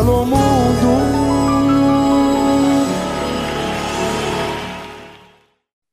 [0.00, 0.40] Alô mundo.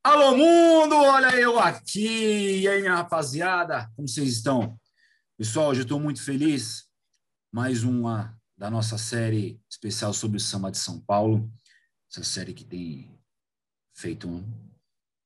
[0.02, 2.60] Alô mundo, olha eu aqui.
[2.60, 4.80] E aí, minha rapaziada, como vocês estão?
[5.36, 6.84] Pessoal, hoje eu estou muito feliz.
[7.52, 11.52] Mais uma da nossa série especial sobre o samba de São Paulo.
[12.10, 13.14] Essa série que tem
[13.94, 14.42] feito um,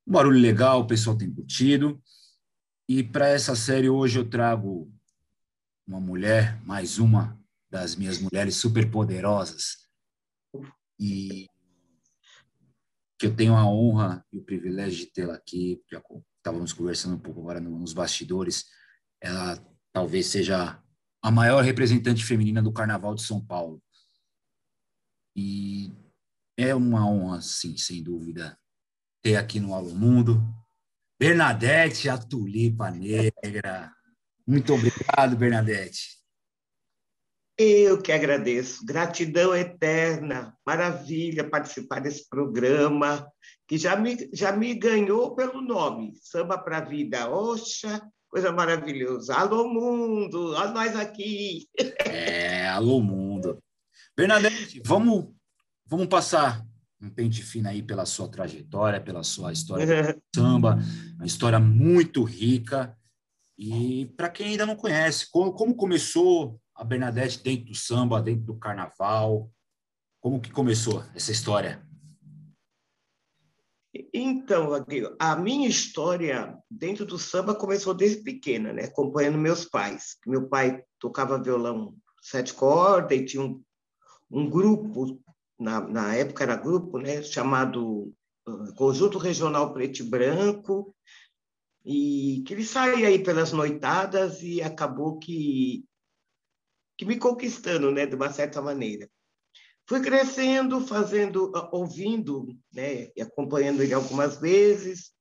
[0.05, 2.03] barulho legal, o pessoal tem curtido.
[2.89, 4.93] E para essa série hoje eu trago
[5.87, 7.41] uma mulher, mais uma
[7.73, 9.89] das minhas mulheres superpoderosas.
[11.01, 11.47] E
[13.19, 15.83] que eu tenho a honra e o privilégio de tê-la aqui.
[15.91, 16.03] Já
[16.37, 18.67] estávamos conversando um pouco agora nos bastidores.
[19.19, 19.57] Ela
[19.91, 20.79] talvez seja
[21.23, 23.83] a maior representante feminina do Carnaval de São Paulo.
[25.35, 25.91] E
[26.59, 28.59] é uma honra, sim, sem dúvida,
[29.23, 30.43] ter aqui no Alô Mundo
[31.19, 33.95] Bernadette, a tulipa negra.
[34.45, 36.22] Muito obrigado, Bernadette.
[37.57, 38.85] Eu que agradeço.
[38.85, 40.57] Gratidão eterna.
[40.67, 43.31] Maravilha participar desse programa,
[43.69, 46.15] que já me, já me ganhou pelo nome.
[46.17, 47.31] Samba para a Vida.
[47.31, 49.35] Oxa, coisa maravilhosa.
[49.35, 50.55] Alô, mundo!
[50.55, 51.69] Olha nós aqui.
[52.07, 53.59] É, alô, mundo.
[54.17, 55.29] Bernadette, vamos,
[55.87, 56.65] vamos passar
[57.01, 60.79] um pente fino aí pela sua trajetória, pela sua história de samba,
[61.17, 62.97] uma história muito rica.
[63.59, 68.43] E para quem ainda não conhece, como, como, começou a Bernadette dentro do samba, dentro
[68.43, 69.49] do carnaval?
[70.21, 71.87] Como que começou essa história?
[74.13, 74.71] Então,
[75.19, 78.85] a minha história dentro do samba começou desde pequena, né?
[78.85, 80.17] acompanhando meus pais.
[80.27, 83.63] Meu pai tocava violão sete cordas e tinha um,
[84.29, 85.23] um grupo
[85.59, 88.13] na, na época era grupo, né, chamado
[88.49, 90.93] uh, Conjunto Regional Preto e Branco,
[91.85, 95.85] e que ele saía aí pelas noitadas e acabou que,
[97.03, 99.11] que me conquistando, né, de uma certa maneira.
[99.89, 105.13] Fui crescendo, fazendo, uh, ouvindo, né, e acompanhando ele algumas vezes.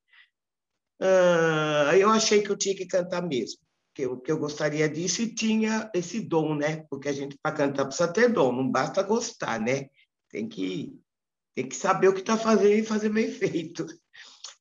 [1.00, 3.58] Uh, eu achei que eu tinha que cantar mesmo,
[3.92, 6.86] que eu, que eu gostaria disso e tinha esse dom, né?
[6.88, 9.88] Porque a gente, para cantar, precisa ter dom, não basta gostar, né?
[10.30, 10.96] Tem que,
[11.56, 13.84] tem que saber o que está fazendo e fazer bem feito.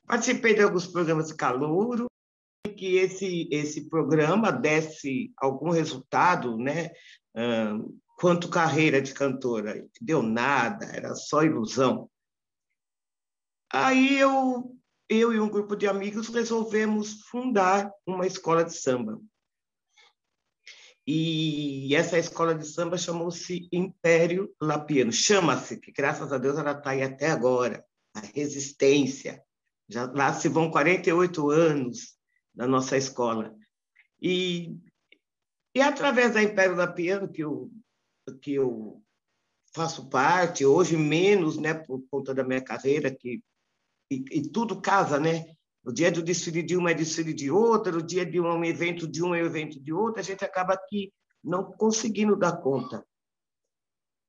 [0.08, 2.08] Participei de alguns programas de calouro,
[2.70, 6.92] que esse, esse programa desse algum resultado, né?
[8.18, 12.10] quanto carreira de cantora, deu nada, era só ilusão.
[13.74, 14.76] Aí eu,
[15.10, 19.20] eu e um grupo de amigos resolvemos fundar uma escola de samba.
[21.08, 25.12] E essa escola de samba chamou-se Império Lapiano.
[25.12, 27.84] Chama-se, que graças a Deus ela está aí até agora.
[28.14, 29.44] A resistência.
[29.90, 32.21] Já, lá se vão 48 anos
[32.54, 33.56] da nossa escola.
[34.22, 34.78] E,
[35.74, 37.72] e através da Império Lapiano, que eu,
[38.42, 39.02] que eu
[39.74, 43.42] faço parte, hoje menos, né, por conta da minha carreira, que,
[44.12, 45.46] e, e tudo casa, né?
[45.84, 49.08] O dia do desfile de uma é desfile de outra, o dia de um evento
[49.08, 51.12] de um é evento de outra, a gente acaba aqui
[51.44, 53.04] não conseguindo dar conta.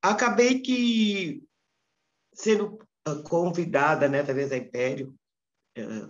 [0.00, 1.44] Acabei que
[2.32, 5.14] sendo ah, convidada, né, através da Império,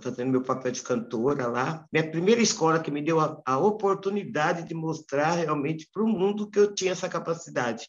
[0.01, 4.67] fazendo meu papel de cantora lá, minha primeira escola que me deu a, a oportunidade
[4.67, 7.89] de mostrar realmente para o mundo que eu tinha essa capacidade,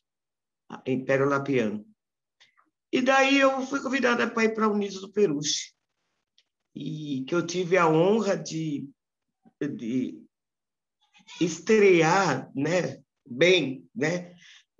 [0.69, 1.85] a Império Lapiano.
[2.91, 5.73] E daí eu fui convidada para ir para a Unidos do Peruche
[6.75, 8.87] e que eu tive a honra de,
[9.59, 10.21] de
[11.41, 14.35] estrear, né, bem, né?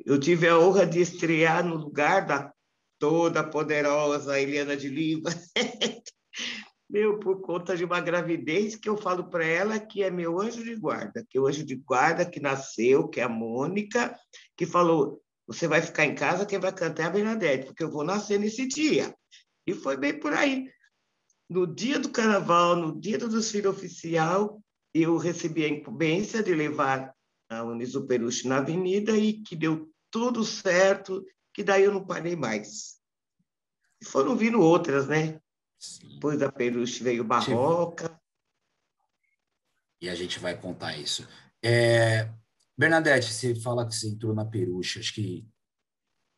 [0.06, 2.54] Eu tive a honra de estrear no lugar da
[3.00, 5.30] toda poderosa Eliana de Lima.
[6.94, 10.64] meu, por conta de uma gravidez que eu falo para ela que é meu anjo
[10.64, 14.16] de guarda, que é o anjo de guarda que nasceu, que é a Mônica,
[14.56, 17.92] que falou: você vai ficar em casa, quem vai cantar é a Bernadette, porque eu
[17.92, 19.14] vou nascer nesse dia.
[19.66, 20.70] E foi bem por aí
[21.50, 24.60] no dia do carnaval, no dia do desfile oficial,
[24.92, 27.14] eu recebi a incumbência de levar
[27.48, 31.24] a Uniso Peruche na avenida e que deu tudo certo,
[31.54, 33.00] que daí eu não parei mais.
[34.02, 35.40] E foram vindo outras, né?
[36.14, 38.20] Depois da Peruche veio Barroca.
[40.02, 41.28] E a gente vai contar isso.
[41.64, 42.30] É...
[42.78, 45.48] Bernadette, você fala que você entrou na Peruche, acho que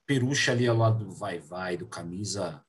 [0.06, 2.64] Peruche ali ao lado do Vai Vai, do Camisa,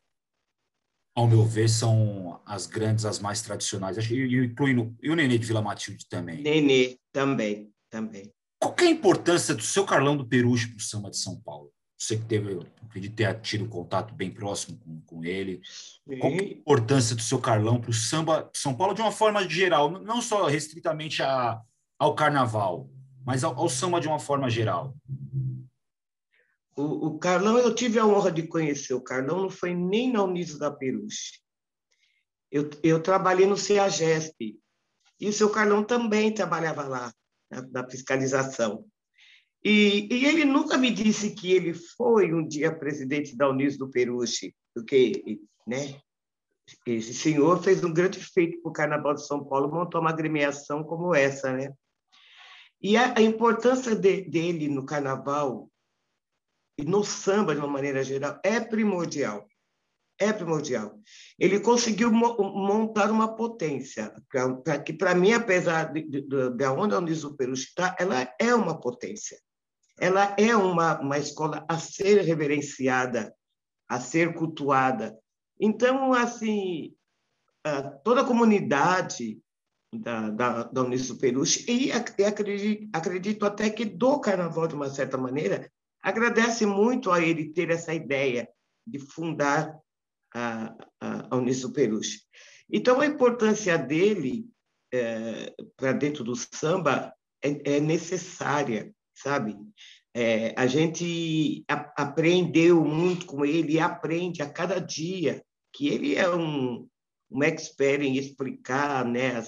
[1.14, 3.96] ao meu ver, são as grandes, as mais tradicionais.
[3.98, 6.42] Incluindo, e o Nenê de Vila Matilde também.
[6.42, 8.32] Nenê, também, também.
[8.60, 11.72] Qual é a importância do seu Carlão do Peruche para o samba de São Paulo?
[11.98, 15.62] Você que teve, acredito ter tido um contato bem próximo com, com ele.
[15.64, 16.18] Sim.
[16.18, 19.12] Qual é a importância do seu Carlão para o samba de São Paulo de uma
[19.12, 21.60] forma geral, não só restritamente a,
[21.98, 22.90] ao carnaval,
[23.24, 24.94] mas ao, ao samba de uma forma geral?
[26.76, 28.92] o, o, Carlão, eu tive a honra de conhecer.
[28.92, 31.40] O Carlão não foi nem na Unidos da Peruche.
[32.52, 34.60] Eu, eu trabalhei no CEAGESP.
[35.18, 37.12] E o seu Carlão também trabalhava lá,
[37.50, 38.84] na, na fiscalização.
[39.68, 43.90] E, e, ele nunca me disse que ele foi um dia presidente da Unidos do
[43.90, 46.00] Peruche, porque né,
[46.86, 50.84] esse senhor fez um grande feito para o Carnaval de São Paulo, montou uma agremiação
[50.84, 51.74] como essa, né?
[52.80, 55.68] E a, a importância de, dele no Carnaval
[56.78, 59.48] e no samba, de uma maneira geral, é primordial.
[60.16, 60.96] É primordial.
[61.36, 66.66] Ele conseguiu mo montar uma potência, pra, pra que, para mim, apesar de, de, de
[66.68, 69.44] onde a Uniso Peruche está, ela é uma potência.
[69.98, 73.34] Ela é uma, uma escola a ser reverenciada,
[73.88, 75.16] a ser cultuada,
[75.60, 76.94] então, assim,
[78.04, 79.40] toda a comunidade
[79.92, 85.16] da, da, da Unisu Peruche, e acredito, acredito até que do Carnaval, de uma certa
[85.16, 85.70] maneira,
[86.02, 88.48] agradece muito a ele ter essa ideia
[88.86, 89.78] de fundar
[90.34, 92.20] a, a, Unisu Peruche.
[92.70, 94.46] Então, a importância dele
[94.92, 99.56] é, para dentro do samba é, é necessária, sabe?
[100.14, 105.42] É, a gente a, aprendeu muito com ele e aprende a cada dia
[105.72, 106.88] que ele é um,
[107.30, 109.42] um expert em explicar né,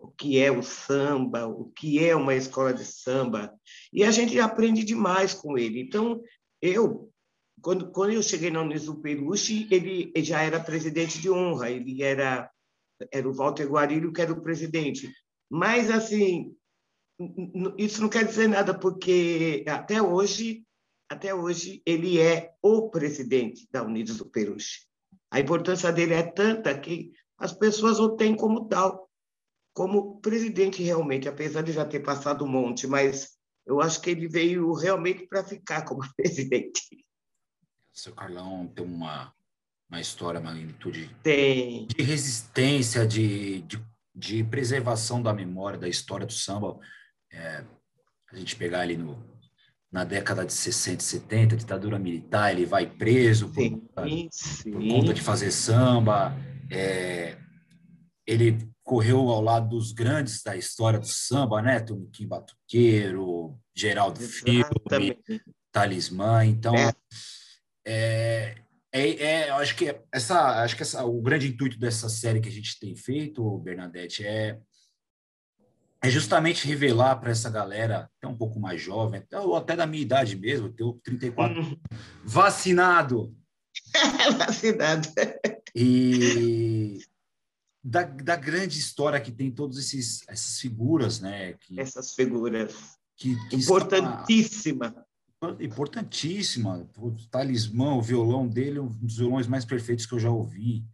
[0.00, 3.52] o que é o samba, o que é uma escola de samba,
[3.92, 5.80] e a gente aprende demais com ele.
[5.80, 6.22] Então,
[6.60, 7.10] eu,
[7.60, 12.02] quando, quando eu cheguei na Unisu Peruche, ele, ele já era presidente de honra, ele
[12.02, 12.50] era,
[13.10, 15.12] era o Walter Guarilho que era o presidente.
[15.50, 16.54] Mas, assim,
[17.78, 20.64] isso não quer dizer nada, porque até hoje,
[21.08, 24.86] até hoje ele é o presidente da Unidos do Peruche.
[25.30, 29.10] A importância dele é tanta que as pessoas o têm como tal,
[29.74, 33.36] como presidente realmente, apesar de já ter passado um monte, mas
[33.66, 36.82] eu acho que ele veio realmente para ficar como presidente.
[37.94, 39.32] O seu Carlão tem uma,
[39.88, 41.86] uma história, uma magnitude tem.
[41.86, 46.78] de resistência, de, de, de preservação da memória, da história do samba
[47.32, 47.64] é,
[48.30, 49.22] a gente pegar ali no,
[49.90, 54.70] na década de 60 e 70, ditadura militar, ele vai preso por, sim, sim.
[54.70, 56.34] por conta de fazer samba.
[56.70, 57.36] É,
[58.26, 61.80] ele correu ao lado dos grandes da história do samba, né?
[61.80, 64.64] Toniquim Batuqueiro, Geraldo Filme,
[65.70, 66.44] Talismã.
[66.44, 66.92] Então, é.
[67.84, 68.54] É,
[68.92, 72.52] é, é, acho que essa, acho que essa, o grande intuito dessa série que a
[72.52, 74.58] gente tem feito, Bernadette, é
[76.02, 80.02] é justamente revelar para essa galera, até um pouco mais jovem, ou até da minha
[80.02, 81.78] idade mesmo, eu tenho 34, uhum.
[82.24, 83.36] vacinado.
[84.36, 85.08] vacinado.
[85.74, 86.98] E
[87.82, 89.78] da, da grande história que tem todas
[90.28, 91.54] essas figuras, né?
[91.54, 92.98] Que, essas figuras.
[93.16, 95.06] Que, que Importantíssima.
[95.60, 96.88] importantíssima.
[96.96, 100.84] O talismã, o violão dele, um dos violões mais perfeitos que eu já ouvi.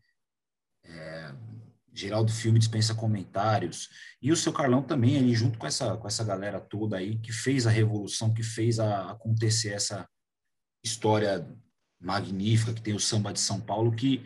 [1.99, 3.89] Geraldo Filme dispensa comentários.
[4.23, 7.33] E o seu Carlão também, ele junto com essa, com essa galera toda aí, que
[7.33, 10.09] fez a revolução, que fez a, acontecer essa
[10.85, 11.45] história
[12.01, 14.25] magnífica que tem o samba de São Paulo, que,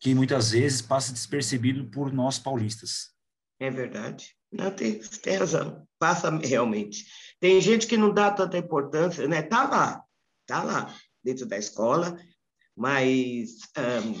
[0.00, 3.12] que muitas vezes passa despercebido por nós paulistas.
[3.60, 4.34] É verdade.
[4.50, 5.86] Não, tem, tem razão.
[6.00, 7.06] Passa realmente.
[7.38, 9.40] Tem gente que não dá tanta importância, né?
[9.40, 10.04] Tá lá,
[10.46, 12.18] tá lá, dentro da escola,
[12.76, 14.14] mas um,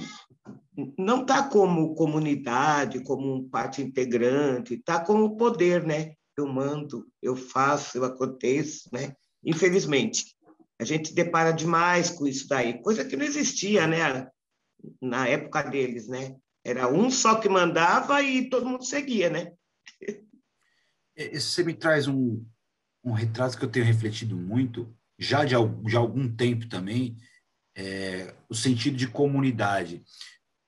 [0.98, 6.14] não está como comunidade, como parte integrante, está como poder, né?
[6.36, 9.14] Eu mando, eu faço, eu aconteço, né?
[9.44, 10.34] Infelizmente,
[10.80, 14.28] a gente depara demais com isso daí, coisa que não existia, né?
[15.00, 16.36] Na época deles, né?
[16.64, 19.52] Era um só que mandava e todo mundo seguia, né?
[21.32, 22.44] Você me traz um,
[23.04, 25.54] um retrato que eu tenho refletido muito, já de,
[25.84, 27.16] de algum tempo também,
[27.76, 30.02] é, o sentido de comunidade.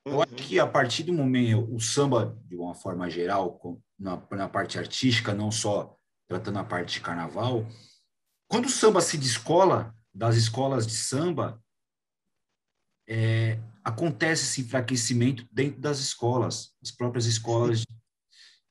[0.06, 3.60] Eu acho que a partir do momento, o samba, de uma forma geral,
[3.98, 5.98] na, na parte artística, não só
[6.28, 7.66] tratando a parte de carnaval,
[8.46, 11.60] quando o samba se descola das escolas de samba,
[13.08, 16.72] é, acontece esse enfraquecimento dentro das escolas.
[16.80, 17.82] As próprias escolas,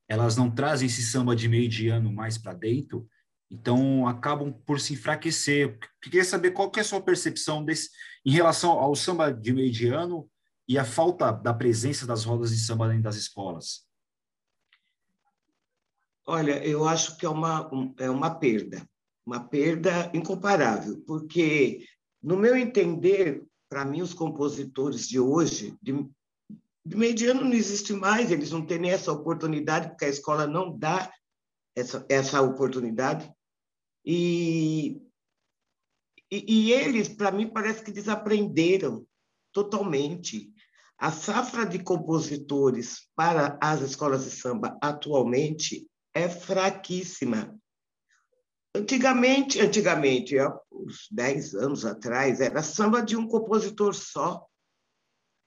[0.07, 3.05] elas não trazem esse samba de meio de ano mais para dentro,
[3.51, 5.77] então acabam por se enfraquecer.
[6.01, 7.89] Queria saber qual que é a sua percepção desse,
[8.25, 10.29] em relação ao samba de meio de ano
[10.67, 13.87] e a falta da presença das rodas de samba dentro das escolas?
[16.25, 18.87] Olha, eu acho que é uma, é uma perda,
[19.25, 21.85] uma perda incomparável, porque,
[22.21, 25.93] no meu entender, para mim, os compositores de hoje, de,
[26.85, 30.75] de mediano não existe mais, eles não têm nem essa oportunidade, porque a escola não
[30.75, 31.13] dá
[31.75, 33.31] essa, essa oportunidade.
[34.03, 35.01] E
[36.31, 39.05] E, e eles, para mim, parece que desaprenderam
[39.53, 40.51] totalmente.
[40.97, 47.53] A safra de compositores para as escolas de samba atualmente é fraquíssima.
[48.73, 54.45] Antigamente, antigamente, há uns 10 anos atrás, era samba de um compositor só.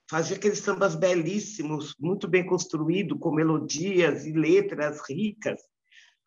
[0.09, 5.61] Fazia aqueles sambas belíssimos, muito bem construídos, com melodias e letras ricas.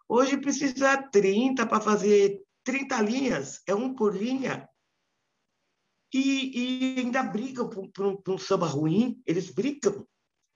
[0.08, 4.68] Hoje precisa 30 para fazer 30 linhas, é um por linha.
[6.12, 10.06] E, e ainda brigam por, um samba ruim, eles brigam,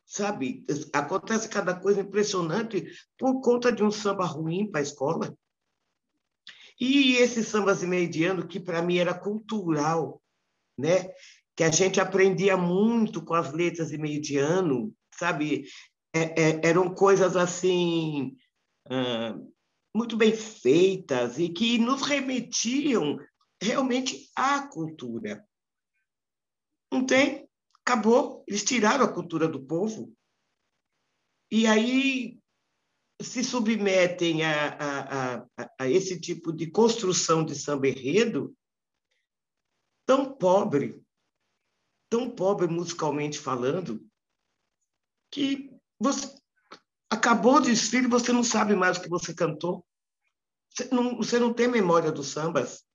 [0.04, 0.64] sabe?
[0.92, 2.86] Acontece cada coisa impressionante
[3.18, 5.36] por conta de um samba ruim para a escola.
[6.78, 10.22] E esse sambas de meio de ano, que para mim era cultural,
[10.76, 11.10] né?
[11.56, 15.64] que a gente aprendia muito com as letras de meio de ano, sabe?
[16.14, 18.36] É, é, eram coisas assim,
[19.94, 23.18] muito bem feitas e que nos remetiam
[23.60, 25.45] realmente à cultura.
[26.96, 27.46] Não tem?
[27.84, 28.42] Acabou.
[28.48, 30.16] Eles tiraram a cultura do povo.
[31.50, 32.40] E aí
[33.20, 35.46] se submetem a, a, a,
[35.80, 38.56] a esse tipo de construção de samba enredo
[40.06, 41.02] tão pobre,
[42.08, 44.06] tão pobre musicalmente falando,
[45.30, 46.34] que você
[47.10, 49.84] acabou o desfile, você não sabe mais o que você cantou.
[50.70, 52.85] Você não, você não tem memória dos sambas.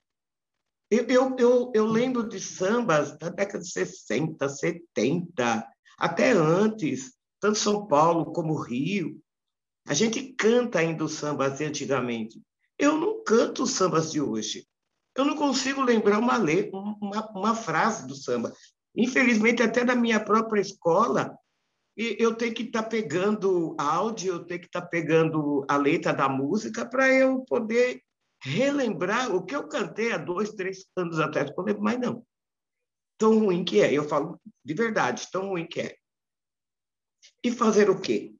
[0.91, 5.65] Eu, eu, eu, eu lembro de sambas da década de 60, 70,
[5.97, 9.17] até antes, tanto São Paulo como Rio,
[9.87, 12.41] a gente canta ainda os sambas de antigamente.
[12.77, 14.67] Eu não canto os sambas de hoje.
[15.15, 18.53] Eu não consigo lembrar uma, letra, uma, uma frase do samba.
[18.93, 21.37] Infelizmente, até na minha própria escola,
[21.95, 26.13] eu tenho que estar tá pegando áudio, eu tenho que estar tá pegando a letra
[26.13, 28.03] da música para eu poder
[28.41, 31.51] relembrar o que eu cantei há dois, três anos atrás.
[31.55, 32.25] Não lembro mais, não.
[33.17, 33.93] Tão ruim que é.
[33.93, 35.95] Eu falo de verdade, tão ruim que é.
[37.43, 38.35] E fazer o quê?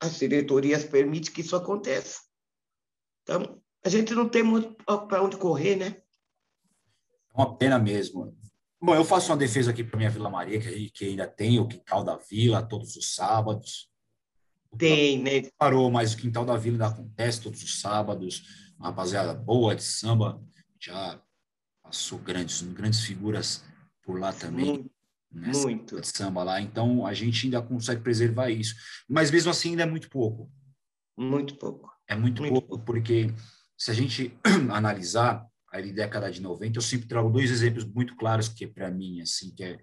[0.00, 2.20] as diretorias permitem que isso aconteça.
[3.22, 6.00] Então, a gente não tem muito para onde correr, né?
[7.34, 8.36] É uma pena mesmo.
[8.80, 11.66] Bom, eu faço uma defesa aqui para minha Vila Maria, que, que ainda tem o
[11.66, 13.90] Quintal da Vila todos os sábados.
[14.76, 15.50] Tem, né?
[15.58, 18.67] Parou, mas o Quintal da Vila ainda acontece todos os sábados.
[18.78, 20.40] Uma rapaziada boa de samba,
[20.80, 21.20] já
[21.82, 23.64] passou grandes, grandes figuras
[24.02, 24.66] por lá também.
[24.66, 24.98] Muito
[25.30, 26.00] nessa muito.
[26.00, 26.60] de samba lá.
[26.60, 28.74] Então, a gente ainda consegue preservar isso.
[29.08, 30.50] Mas mesmo assim, ainda é muito pouco.
[31.16, 31.92] Muito pouco.
[32.06, 33.32] É muito, muito pouco, pouco, porque
[33.76, 34.36] se a gente
[34.72, 38.90] analisar a década de 90, eu sempre trago dois exemplos muito claros que é para
[38.90, 39.78] mim, assim, que é,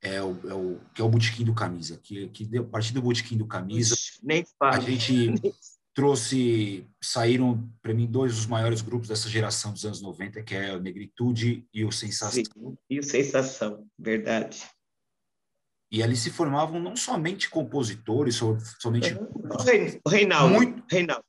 [0.00, 3.02] é, o, é o, que é o Botequim do Camisa, que, que a partir do
[3.02, 5.34] Botequim do Camisa, Nem a gente
[5.94, 10.74] trouxe, saíram para mim dois dos maiores grupos dessa geração dos anos 90, que é
[10.74, 12.42] o Negritude e o Sensação.
[12.88, 14.64] E o Sensação, verdade.
[15.90, 18.40] E ali se formavam não somente compositores,
[18.80, 19.14] somente...
[20.04, 20.54] O Reinaldo.
[20.54, 20.82] Muito...
[20.90, 21.24] Reinaldo.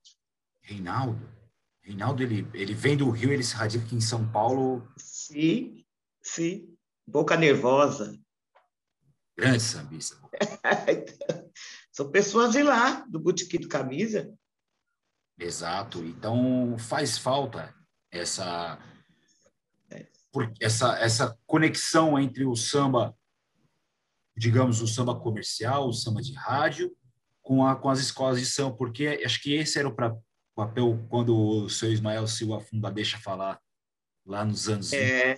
[0.62, 1.34] Reinaldo?
[1.82, 4.88] Reinaldo, ele, ele vem do Rio, ele se radica aqui em São Paulo.
[4.98, 5.84] Sim,
[6.22, 6.74] sim.
[7.06, 8.18] Boca Nervosa.
[9.38, 10.18] Grande sambista.
[11.92, 14.34] São pessoas de lá, do Botequim do Camisa.
[15.44, 16.04] Exato.
[16.04, 17.74] Então faz falta
[18.12, 18.80] essa
[20.60, 23.16] essa essa conexão entre o samba,
[24.36, 26.96] digamos, o samba comercial, o samba de rádio,
[27.42, 30.16] com a com as escolas de samba, porque acho que esse era o pra,
[30.56, 33.60] papel quando o seu Ismael Silva Funda deixa falar
[34.26, 35.38] lá nos anos é.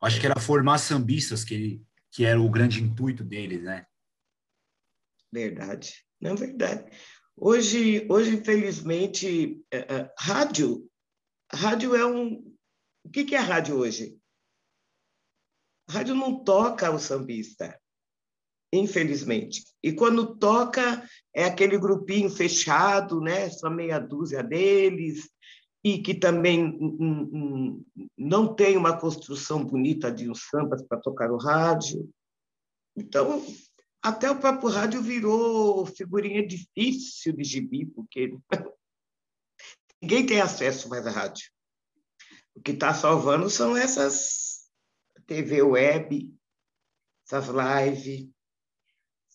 [0.00, 3.84] Acho que era formar sambistas que que era o grande intuito deles, né?
[5.32, 6.04] Verdade.
[6.20, 6.90] Não, verdade.
[7.42, 10.86] Hoje, hoje infelizmente, é, é, rádio,
[11.50, 12.34] rádio é um...
[13.02, 14.20] O que, que é rádio hoje?
[15.88, 17.80] Rádio não toca o sambista,
[18.70, 19.64] infelizmente.
[19.82, 21.02] E quando toca,
[21.34, 23.48] é aquele grupinho fechado, né?
[23.48, 25.26] só meia dúzia deles,
[25.82, 26.78] e que também
[28.18, 32.06] não tem uma construção bonita de uns sambas para tocar no rádio.
[32.94, 33.42] Então,
[34.02, 38.34] até o próprio rádio virou figurinha difícil de gibi, porque
[40.00, 41.50] ninguém tem acesso mais à rádio.
[42.54, 44.70] O que está salvando são essas
[45.26, 46.34] TV web,
[47.26, 48.28] essas lives,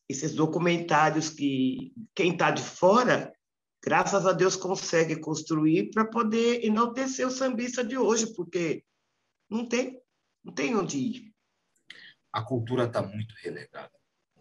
[0.09, 3.31] esses documentários que quem está de fora,
[3.83, 8.83] graças a Deus, consegue construir para poder enaltecer o sambista de hoje, porque
[9.47, 10.01] não tem,
[10.43, 11.35] não tem onde ir.
[12.33, 13.91] A cultura está muito relegada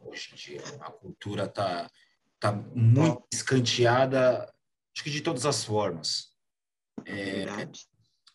[0.05, 0.63] hoje em dia.
[0.81, 1.91] A cultura está
[2.39, 4.53] tá muito escanteada,
[4.95, 6.33] acho que de todas as formas.
[7.07, 7.69] É, é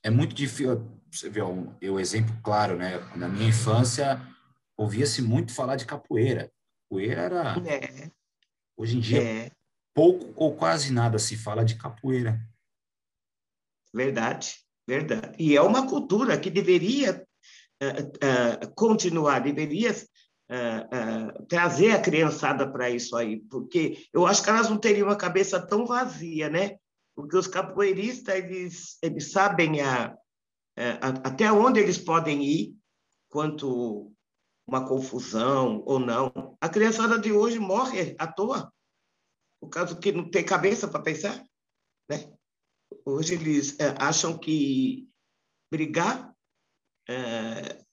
[0.04, 0.88] é muito difícil.
[1.12, 3.00] Você vê o um, exemplo claro, né?
[3.16, 4.22] Na minha infância,
[4.78, 6.52] ouvia-se muito falar de capoeira.
[6.84, 7.56] Capoeira era.
[7.68, 8.12] É.
[8.78, 9.52] Hoje em dia, é.
[9.94, 12.40] pouco ou quase nada se fala de capoeira.
[13.94, 14.56] Verdade,
[14.88, 15.36] verdade.
[15.38, 17.28] E é uma cultura que deveria
[17.84, 19.94] uh, uh, continuar, deveria
[20.50, 25.16] uh, trazer a criançada para isso aí, porque eu acho que elas não teriam uma
[25.16, 26.78] cabeça tão vazia, né?
[27.16, 30.16] Porque os capoeiristas, eles, eles sabem a,
[30.78, 32.76] a, até onde eles podem ir
[33.30, 34.12] quanto
[34.68, 36.56] uma confusão ou não.
[36.62, 38.72] A criançada de hoje morre à toa,
[39.60, 41.44] por causa que não tem cabeça para pensar,
[42.10, 42.32] né?
[43.06, 45.08] Hoje eles é, acham que
[45.72, 46.34] brigar
[47.08, 47.84] é,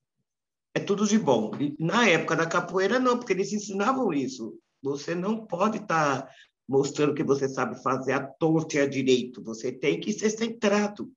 [0.76, 1.52] é tudo de bom.
[1.80, 4.60] na época da capoeira, não, porque eles ensinavam isso.
[4.82, 6.34] Você não pode estar tá
[6.68, 9.42] mostrando que você sabe fazer a torta e a direito.
[9.42, 11.10] Você tem que ser centrado.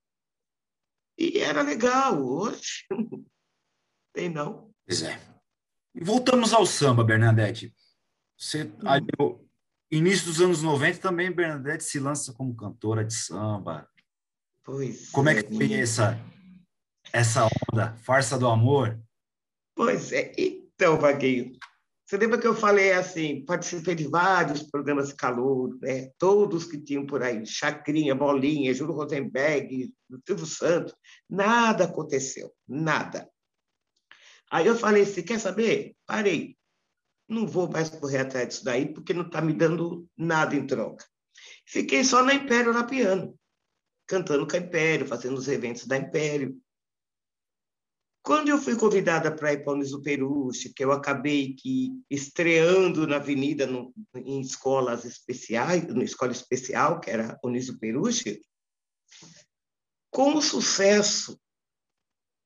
[1.17, 2.25] E era legal.
[2.25, 2.85] Hoje,
[4.15, 4.71] tem não.
[4.87, 5.19] Pois é.
[5.93, 7.75] E voltamos ao samba, Bernadette.
[8.37, 9.45] Você, hum.
[9.91, 13.89] início dos anos 90 também Bernadette se lança como cantora de samba.
[14.63, 16.17] Pois Como é, é que foi essa,
[17.11, 17.93] essa onda?
[17.97, 18.97] Farsa do amor?
[19.79, 20.33] Pois é.
[20.37, 21.57] Então, Vaguinho,
[22.05, 26.11] você lembra que eu falei assim, participei de vários programas de calor, né?
[26.17, 29.89] todos que tinham por aí, Chacrinha, Bolinha, Júlio Rosenberg,
[30.27, 30.93] Silvio Santos,
[31.29, 33.29] nada aconteceu, nada.
[34.51, 35.95] Aí eu falei assim, quer saber?
[36.05, 36.57] Parei.
[37.25, 41.05] Não vou mais correr atrás disso daí, porque não está me dando nada em troca.
[41.65, 43.33] Fiquei só na Império na piano,
[44.05, 46.59] cantando com a Império, fazendo os eventos da Império.
[48.29, 53.15] Quando eu fui convidada para ir para o Peruche, que eu acabei que estreando na
[53.15, 58.39] Avenida no, em escolas especiais, na escola especial, que era Uniso Peruche,
[60.11, 61.41] com o sucesso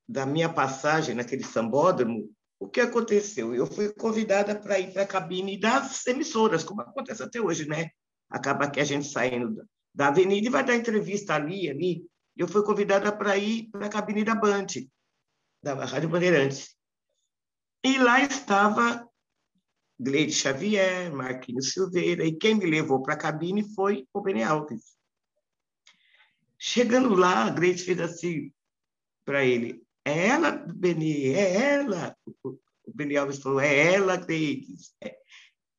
[0.08, 3.54] da minha passagem naquele sambódromo, o que aconteceu?
[3.54, 7.90] Eu fui convidada para ir para a cabine das emissoras, como acontece até hoje, né?
[8.30, 12.06] Acaba que a gente saindo da avenida e vai dar entrevista ali, ali.
[12.38, 14.68] Eu fui convidada para ir para a cabine da Band,
[15.64, 16.76] da Rádio Bandeirantes.
[17.84, 19.10] E lá estava
[20.00, 24.98] Gleide Xavier, Marquinhos Silveira, e quem me levou para a cabine foi o Beni Alves.
[26.60, 28.52] Chegando lá, a Gleide fez assim
[29.26, 32.16] para ele: é ela, Beni, é ela.
[32.44, 32.58] O
[32.94, 34.94] Beni Alves falou: é ela, Gleides.
[35.02, 35.18] É,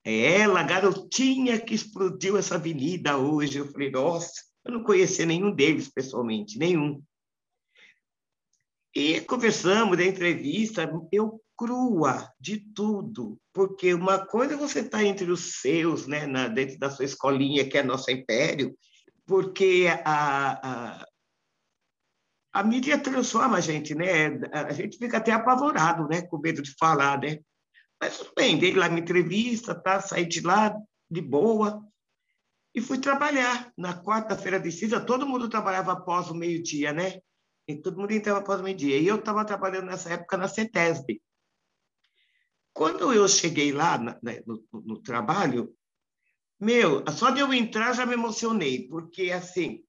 [0.04, 3.58] é ela, a garotinha que explodiu essa avenida hoje.
[3.58, 7.02] Eu falei: nossa, eu não conhecia nenhum deles pessoalmente, nenhum.
[8.94, 15.04] E conversamos, da entrevista, eu crua de tudo, porque uma coisa é você estar tá
[15.04, 18.76] entre os seus, né, na, dentro da sua escolinha, que é nosso império,
[19.26, 21.06] porque a, a,
[22.52, 24.26] a mídia transforma a gente, né?
[24.52, 26.22] A gente fica até apavorado, né?
[26.22, 27.38] Com medo de falar, né?
[28.00, 30.00] Mas tudo bem, dei lá minha entrevista, tá?
[30.00, 30.76] Saí de lá
[31.10, 31.82] de boa
[32.74, 33.72] e fui trabalhar.
[33.76, 37.18] Na quarta-feira de cinza, todo mundo trabalhava após o meio-dia, né?
[37.66, 38.98] E todo mundo entrava após meio-dia.
[38.98, 41.20] E eu estava trabalhando nessa época na CETESB.
[42.72, 45.74] Quando eu cheguei lá né, no, no trabalho,
[46.60, 49.84] meu, só de eu entrar já me emocionei, porque, assim,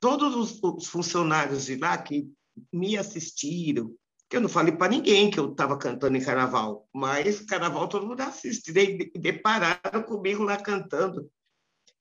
[0.00, 2.30] todos os, os funcionários de lá que
[2.72, 3.94] me assistiram,
[4.28, 8.06] que eu não falei para ninguém que eu estava cantando em carnaval, mas carnaval todo
[8.06, 11.30] mundo assiste, e depararam comigo lá cantando.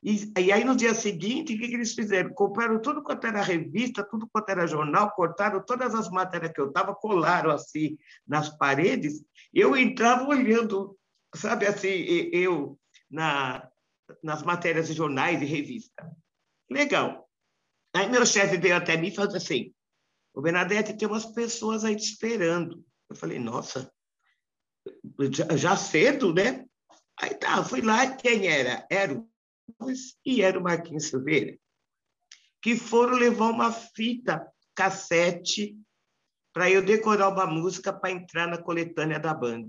[0.03, 2.31] E, e, aí, no dia seguinte, o que, que, eles fizeram?
[2.33, 6.67] Compraram tudo quanto era revista, tudo quanto era jornal, cortaram todas as matérias que eu
[6.67, 9.25] estava, colaram assim nas paredes.
[9.53, 10.97] Eu entrava olhando,
[11.35, 11.89] sabe assim,
[12.31, 12.79] eu
[13.09, 13.67] na,
[14.23, 16.09] nas matérias de jornais e revista.
[16.69, 17.27] Legal.
[17.95, 19.73] Aí meu chefe veio até mim e falou assim,
[20.33, 22.85] o Bernadette, tem umas pessoas aí te esperando.
[23.09, 23.91] Eu falei, nossa,
[25.31, 26.65] já, já cedo, né?
[27.19, 28.85] Aí tá, fui lá, quem era?
[28.91, 29.27] Era o
[30.25, 31.57] e era o Marquinhos Silveira,
[32.61, 35.77] que foram levar uma fita cassete
[36.53, 39.67] para eu decorar uma música para entrar na coletânea da Band.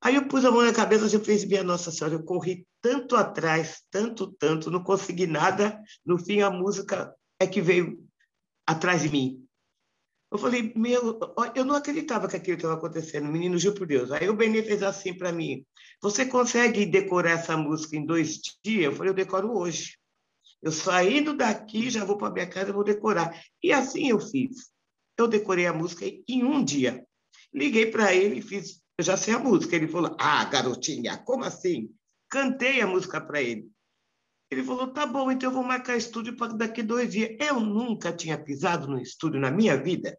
[0.00, 3.16] Aí eu pus a mão na cabeça e fiz, minha Nossa Senhora, eu corri tanto
[3.16, 5.80] atrás, tanto, tanto, não consegui nada.
[6.04, 8.08] No fim, a música é que veio
[8.66, 9.47] atrás de mim.
[10.30, 11.18] Eu falei, meu,
[11.54, 14.10] eu não acreditava que aquilo estava acontecendo, menino, juro por Deus.
[14.12, 15.64] Aí o Benê fez assim para mim:
[16.02, 18.84] Você consegue decorar essa música em dois dias?
[18.84, 19.96] Eu falei, eu decoro hoje.
[20.60, 23.40] Eu saindo daqui, já vou para minha casa, vou decorar.
[23.62, 24.70] E assim eu fiz.
[25.16, 27.04] Eu decorei a música em um dia.
[27.54, 29.76] Liguei para ele e fiz eu já sei a música.
[29.76, 31.88] Ele falou: Ah, garotinha, como assim?
[32.28, 33.70] Cantei a música para ele.
[34.50, 37.36] Ele falou: tá bom, então eu vou marcar estúdio para daqui dois dias.
[37.38, 40.18] Eu nunca tinha pisado no estúdio na minha vida.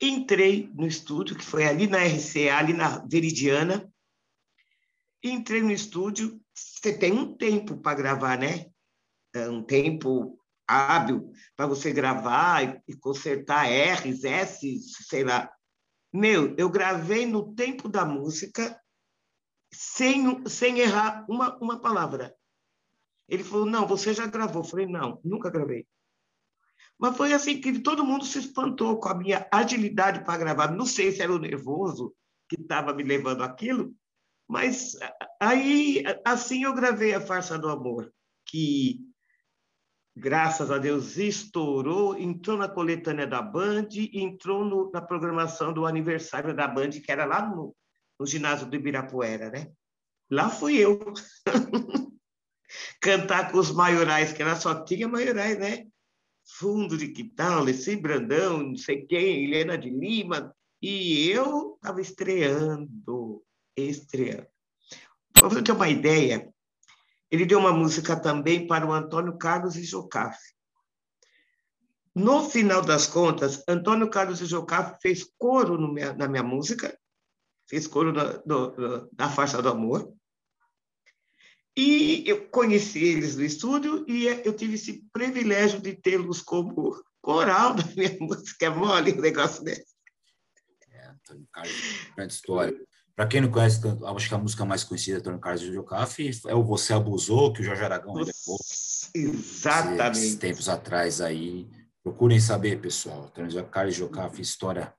[0.00, 3.90] Entrei no estúdio, que foi ali na RCA, ali na Veridiana.
[5.22, 6.40] Entrei no estúdio.
[6.54, 8.66] Você tem um tempo para gravar, né?
[9.34, 15.50] É um tempo hábil para você gravar e consertar R's, S's, sei lá.
[16.12, 18.78] Meu, eu gravei no tempo da música
[19.72, 22.36] sem, sem errar uma, uma palavra.
[23.32, 24.62] Ele falou: Não, você já gravou.
[24.62, 25.86] Eu falei: Não, nunca gravei.
[26.98, 30.70] Mas foi assim que todo mundo se espantou com a minha agilidade para gravar.
[30.70, 32.14] Não sei se era o nervoso
[32.46, 33.94] que estava me levando aquilo,
[34.46, 34.92] mas
[35.40, 38.12] aí assim eu gravei a Farsa do Amor,
[38.44, 39.00] que
[40.14, 46.54] graças a Deus estourou, entrou na coletânea da Band, entrou no, na programação do aniversário
[46.54, 47.74] da Band, que era lá no,
[48.20, 49.72] no ginásio do Ibirapuera, né?
[50.30, 51.00] Lá fui eu.
[53.00, 55.86] Cantar com os maiorais, que ela só tinha maiorais, né?
[56.58, 63.42] Fundo de Quintal, Lessi Brandão, não sei quem, Helena de Lima, e eu estava estreando,
[63.76, 64.46] estreando.
[65.32, 66.52] Para você ter uma ideia,
[67.30, 70.52] ele deu uma música também para o Antônio Carlos e Jocafe.
[72.14, 75.78] No final das contas, Antônio Carlos e Jocafe fez coro
[76.16, 76.96] na minha música,
[77.66, 80.12] fez coro na, no, na faixa do amor.
[81.76, 87.74] E eu conheci eles no estúdio e eu tive esse privilégio de tê-los como coral
[87.74, 88.66] da minha música.
[88.66, 89.94] É mole um negócio desse.
[90.90, 92.78] É, Antônio Carlos, grande história.
[93.14, 93.80] Para quem não conhece,
[94.16, 97.52] acho que a música mais conhecida do Antônio Carlos de Jocafe é o Você Abusou,
[97.52, 98.58] que o Jorge Aragão levou.
[99.14, 100.18] Exatamente.
[100.18, 101.68] Esses tempos atrás aí.
[102.02, 103.26] Procurem saber, pessoal.
[103.26, 104.92] Antônio Carlos de Jocafe, história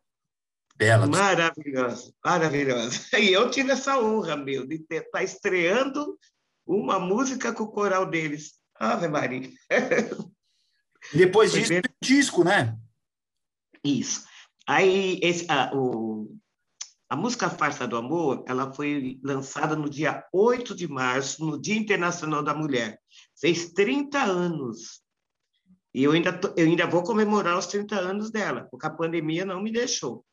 [0.75, 1.05] Bela.
[1.05, 2.99] Maravilhosa, maravilhosa.
[3.19, 6.17] E eu tive essa honra, meu, de estar tá estreando
[6.65, 8.53] uma música com o coral deles.
[8.75, 9.49] Ave Maria.
[11.13, 11.81] Depois disso, bem...
[12.01, 12.77] disco, né?
[13.83, 14.25] Isso.
[14.67, 16.37] Aí, esse, a, o,
[17.09, 21.75] a música Farsa do Amor, ela foi lançada no dia 8 de março, no Dia
[21.75, 22.99] Internacional da Mulher.
[23.39, 25.03] Fez 30 anos.
[25.93, 29.61] E eu ainda, eu ainda vou comemorar os 30 anos dela, porque a pandemia não
[29.61, 30.25] me deixou.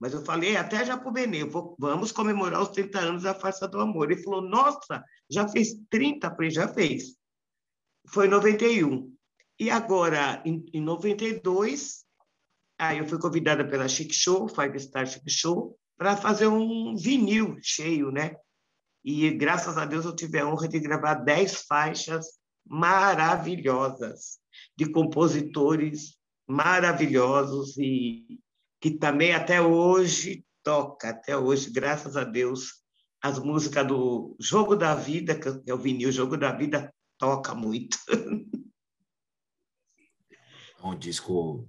[0.00, 1.44] Mas eu falei até já para o Benê,
[1.78, 4.10] vamos comemorar os 30 anos da Farsa do Amor.
[4.10, 6.26] Ele falou, nossa, já fez 30?
[6.26, 7.16] Eu falei, já fez.
[8.08, 9.14] Foi em 91.
[9.58, 12.06] E agora, em, em 92,
[12.78, 17.58] aí eu fui convidada pela Chic Show, Five Star Chic Show, para fazer um vinil
[17.60, 18.36] cheio, né?
[19.04, 22.26] E graças a Deus eu tive a honra de gravar 10 faixas
[22.66, 24.38] maravilhosas
[24.74, 28.40] de compositores maravilhosos e
[28.80, 32.80] que também até hoje toca, até hoje, graças a Deus,
[33.22, 37.98] as músicas do Jogo da Vida, que é o vinil Jogo da Vida, toca muito.
[40.82, 41.68] É um disco.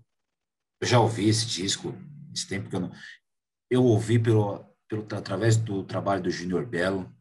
[0.79, 1.93] Eu já ouvi esse disco,
[2.33, 2.91] esse tempo que eu não.
[3.69, 7.13] Eu ouvi pelo, pelo, através do trabalho do Júnior Belo.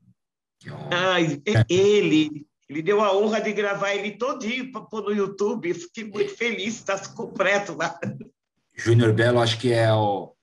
[0.64, 0.88] É um...
[0.92, 1.20] ah,
[1.68, 5.74] ele, ele deu a honra de gravar ele todinho para pôr no YouTube.
[5.74, 7.98] Fiquei muito feliz, está completo lá.
[8.80, 10.34] Júnior Belo, acho que é o,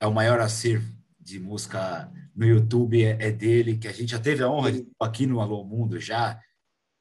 [0.00, 4.18] é o maior acervo de música no YouTube, é, é, dele, que a gente já
[4.18, 6.40] teve a honra de aqui no Alô Mundo já.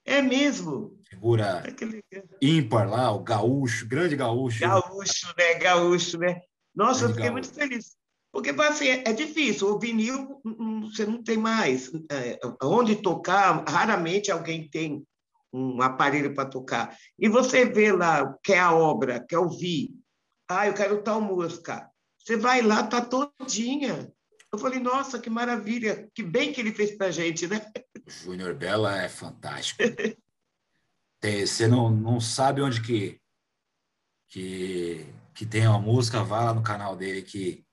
[0.05, 0.99] É mesmo?
[1.09, 4.59] Figura é ímpar lá, o gaúcho, grande gaúcho.
[4.59, 5.55] Gaúcho, né?
[5.55, 6.41] Gaúcho, né?
[6.75, 7.33] Nossa, grande eu fiquei gaúcho.
[7.33, 7.95] muito feliz.
[8.31, 10.41] Porque assim, é difícil, o vinil
[10.83, 11.91] você não tem mais.
[12.11, 15.03] É, onde tocar, raramente alguém tem
[15.51, 16.95] um aparelho para tocar.
[17.17, 19.89] E você vê lá, quer a obra, quer ouvir,
[20.47, 21.89] ah, eu quero tal música.
[22.19, 24.11] Você vai lá, tá todinha.
[24.51, 27.61] Eu falei, nossa, que maravilha, que bem que ele fez pra gente, né?
[28.07, 29.83] O Júnior Bela é fantástico.
[31.21, 33.19] você não, não sabe onde que,
[34.29, 37.65] que, que tem uma música, vá lá no canal dele que.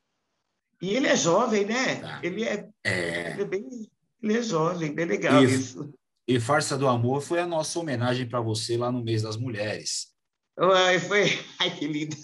[0.81, 1.97] E ele é jovem, né?
[1.97, 2.21] Tá.
[2.23, 3.33] Ele, é, é...
[3.33, 5.95] Ele, é bem, ele é jovem, bem legal e, isso.
[6.27, 10.13] E Farsa do Amor foi a nossa homenagem para você lá no mês das mulheres.
[10.59, 11.25] Ai, foi.
[11.61, 12.17] Ai, que lindo.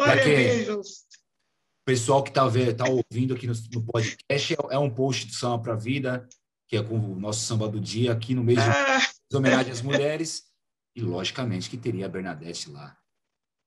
[0.00, 1.04] Olha, beijos.
[1.84, 2.42] Pessoal que está
[2.74, 6.26] tá ouvindo aqui no, no podcast, é, é, um post do Samba para a Vida,
[6.66, 8.98] que é com o nosso samba do dia, aqui no mês ah.
[9.30, 10.44] de homenagem às mulheres.
[10.96, 12.96] E, logicamente, que teria a Bernadette lá.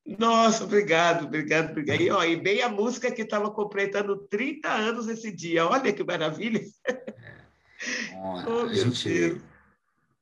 [0.06, 2.02] Nossa, obrigado, obrigado, obrigado.
[2.02, 5.66] E, ó, e bem a música que estava completando 30 anos esse dia.
[5.66, 6.62] Olha que maravilha.
[6.86, 8.16] É.
[8.48, 9.42] oh, a, gente,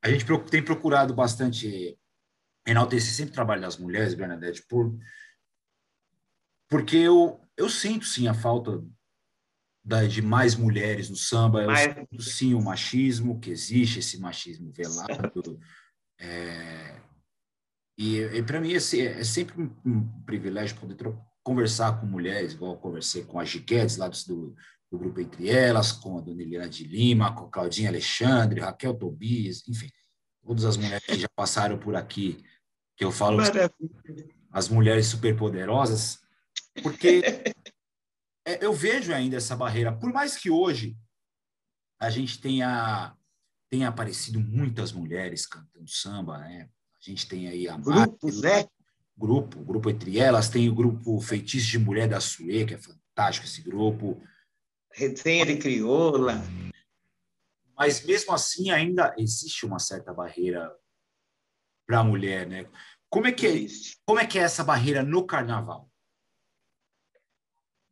[0.04, 1.98] a gente tem procurado bastante
[2.68, 4.94] enaltecer sempre o trabalho das mulheres, Bernadette, por,
[6.72, 8.82] porque eu, eu sinto sim a falta
[9.84, 11.64] da, de mais mulheres no samba.
[11.64, 15.60] Eu sinto, sim, o machismo, que existe esse machismo velado.
[16.18, 17.02] É,
[17.98, 22.54] e, e para mim esse, é, é sempre um, um privilégio poder conversar com mulheres,
[22.54, 24.56] igual eu conversei com a Giquedes, lá do,
[24.90, 28.94] do grupo Entre Elas, com a Dona Helena de Lima, com a Claudinha Alexandre, Raquel
[28.94, 29.90] Tobias, enfim,
[30.42, 32.42] todas as mulheres que já passaram por aqui,
[32.96, 33.40] que eu falo
[34.54, 36.21] as mulheres superpoderosas,
[36.82, 37.22] porque
[38.46, 40.98] é, eu vejo ainda essa barreira, por mais que hoje
[42.00, 43.16] a gente tenha,
[43.70, 46.70] tenha aparecido muitas mulheres cantando samba, né?
[46.96, 48.66] A gente tem aí a Grupos, né?
[49.18, 53.46] Grupo, grupo entre elas, tem o grupo Feitiço de Mulher da Sue, que é fantástico
[53.46, 54.22] esse grupo.
[54.92, 56.42] Resenha de Crioula.
[57.76, 60.72] Mas mesmo assim ainda existe uma certa barreira
[61.88, 62.70] para a mulher, né?
[63.10, 63.52] Como é que é,
[64.06, 65.91] como é que é essa barreira no carnaval?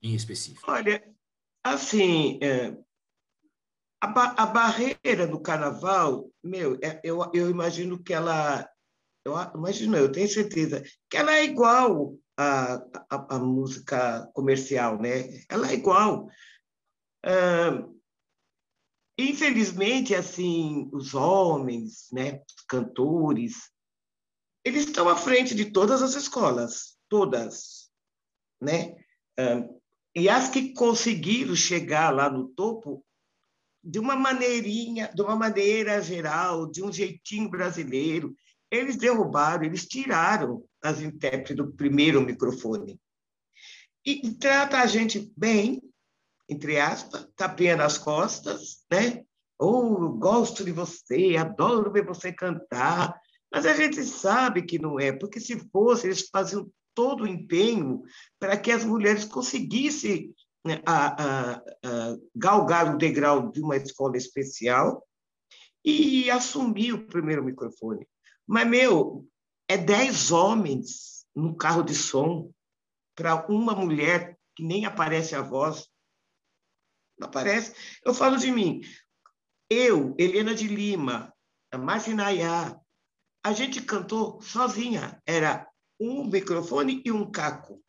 [0.02, 0.72] Em específico.
[0.72, 1.04] Olha,
[1.64, 2.76] assim, é,
[4.02, 8.70] a, ba a, barreira do carnaval, meu, é, eu, eu imagino que ela
[9.26, 12.76] eu imagino, eu tenho certeza que ela é igual à,
[13.10, 15.44] à, à música comercial, né?
[15.50, 16.30] Ela é igual.
[19.18, 23.70] infelizmente, assim, os homens, né, os cantores,
[24.64, 27.92] eles estão à frente de todas as escolas, todas,
[28.62, 28.96] né?
[30.16, 33.06] E as que conseguiram chegar lá no topo
[33.84, 38.36] de uma maneirinha, de uma maneira geral, de um jeitinho brasileiro,
[38.72, 43.00] eles derrubaram, eles tiraram as intérpretes do primeiro microfone.
[44.06, 45.82] E trata a gente bem,
[46.48, 49.24] entre aspas, tapinha nas costas, né?
[49.58, 53.20] Oh, gosto de você, adoro ver você cantar.
[53.52, 56.70] Mas a gente sabe que não é, porque se fosse, eles faziam
[57.00, 58.04] todo o empenho
[58.38, 60.36] para que as mulheres conseguissem
[60.66, 65.08] né, a, a, a galgar o degrau de uma escola especial
[65.82, 68.06] e assumir o primeiro microfone.
[68.46, 69.26] Mas, meu,
[69.66, 72.52] é dez homens no carro de som
[73.16, 75.88] para uma mulher que nem aparece a voz.
[77.18, 77.74] Não aparece.
[78.04, 78.82] Eu falo de mim.
[79.70, 81.34] Eu, Helena de Lima,
[81.72, 82.78] a Marcinaiá,
[83.42, 85.22] a gente cantou sozinha.
[85.26, 85.69] Era
[86.00, 87.84] um microfone e um caco.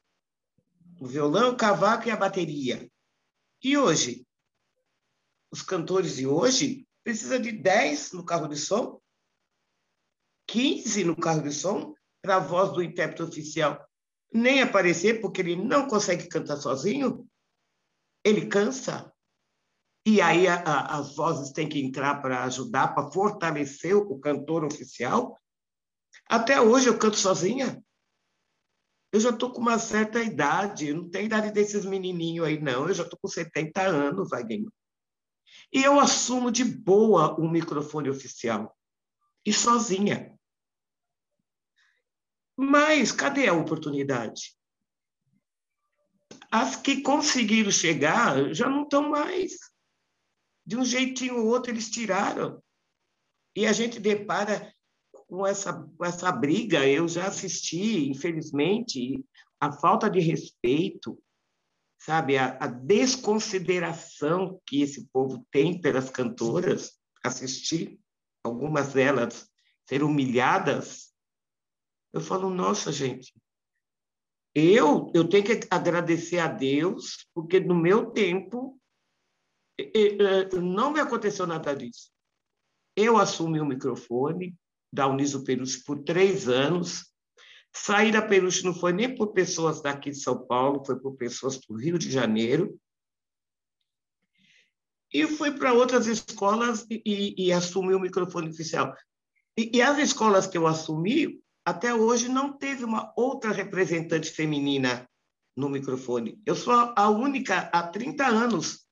[1.00, 2.90] O violão, o cavaco e a bateria.
[3.62, 4.26] E hoje?
[5.50, 9.00] Os cantores de hoje precisam de 10 no carro de som
[10.46, 13.88] 15 no carro de som para a voz do intérprete oficial
[14.32, 17.28] nem aparecer, porque ele não consegue cantar sozinho,
[18.24, 19.12] ele cansa.
[20.06, 24.64] E aí a, a, as vozes têm que entrar para ajudar, para fortalecer o cantor
[24.64, 25.38] oficial.
[26.26, 27.82] Até hoje eu canto sozinha.
[29.12, 32.88] Eu já estou com uma certa idade, não tenho idade desses menininhos aí, não.
[32.88, 34.70] Eu já estou com 70 anos, Wagner.
[35.72, 38.76] E eu assumo de boa o microfone oficial.
[39.44, 40.38] E sozinha.
[42.56, 44.56] Mas cadê a oportunidade?
[46.50, 49.52] As que conseguiram chegar já não estão mais.
[50.64, 52.62] De um jeitinho ou outro, eles tiraram.
[53.56, 54.72] E a gente depara
[55.30, 56.86] com essa, com essa briga.
[56.86, 59.24] Eu já assisti, infelizmente,
[59.58, 61.18] a falta de respeito,
[61.98, 66.98] sabe, a, a desconsideração que esse povo tem pelas cantoras.
[67.24, 67.98] Assistir
[68.44, 69.48] algumas delas
[69.88, 71.10] ser humilhadas
[72.12, 73.32] eu falo, nossa, gente,
[74.54, 78.78] eu, eu tenho que agradecer a Deus, porque no meu tempo
[80.60, 82.10] não me aconteceu nada disso.
[82.96, 84.56] Eu assumi o microfone
[84.92, 87.10] da Uniso Peruche por três anos.
[87.72, 91.58] Saí da Peruche não foi nem por pessoas daqui de São Paulo, foi por pessoas
[91.58, 92.78] do Rio de Janeiro.
[95.12, 98.94] E fui para outras escolas e, e, e, assumi o microfone oficial.
[99.56, 105.08] E, e as escolas que eu assumi, até hoje não teve uma outra representante feminina
[105.56, 106.40] no microfone.
[106.46, 108.86] Eu sou a única, há 30 anos,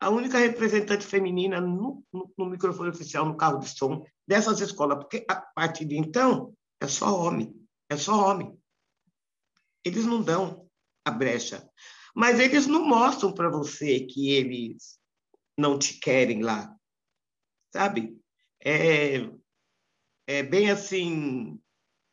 [0.00, 4.98] a única representante feminina no, no, no microfone oficial, no carro de som dessas escolas,
[4.98, 7.54] porque a partir de então é só homem,
[7.88, 8.58] é só homem.
[9.84, 10.68] Eles não dão
[11.04, 11.68] a brecha.
[12.14, 14.98] Mas eles não mostram para você que eles
[15.56, 16.74] não te querem lá,
[17.72, 18.18] sabe?
[18.64, 19.30] É,
[20.26, 21.60] é bem assim,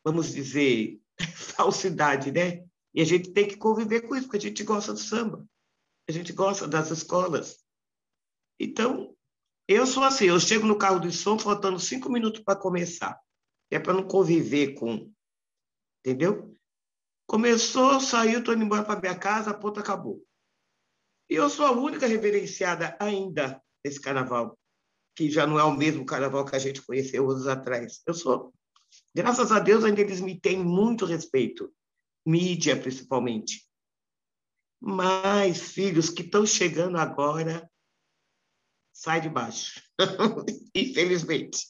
[0.04, 1.00] vamos dizer,
[1.34, 2.64] falsidade, né?
[2.94, 5.46] E a gente tem que conviver com isso, porque a gente gosta do samba,
[6.08, 7.63] a gente gosta das escolas.
[8.58, 9.14] Então,
[9.66, 13.18] eu sou assim, eu chego no carro de som faltando cinco minutos para começar.
[13.70, 15.10] É para não conviver com,
[16.00, 16.54] entendeu?
[17.26, 20.22] Começou, saiu, estou indo embora para minha casa, a ponta acabou.
[21.30, 24.58] E eu sou a única reverenciada ainda nesse carnaval,
[25.16, 28.02] que já não é o mesmo carnaval que a gente conheceu anos atrás.
[28.06, 28.52] Eu sou,
[29.14, 31.72] graças a Deus, ainda eles me têm muito respeito,
[32.26, 33.66] mídia principalmente.
[34.80, 37.68] Mas filhos que estão chegando agora,
[38.94, 39.82] sai de baixo,
[40.74, 41.66] infelizmente.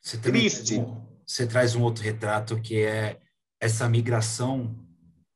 [0.00, 0.78] Você Triste.
[0.78, 3.20] Um, você traz um outro retrato que é
[3.60, 4.74] essa migração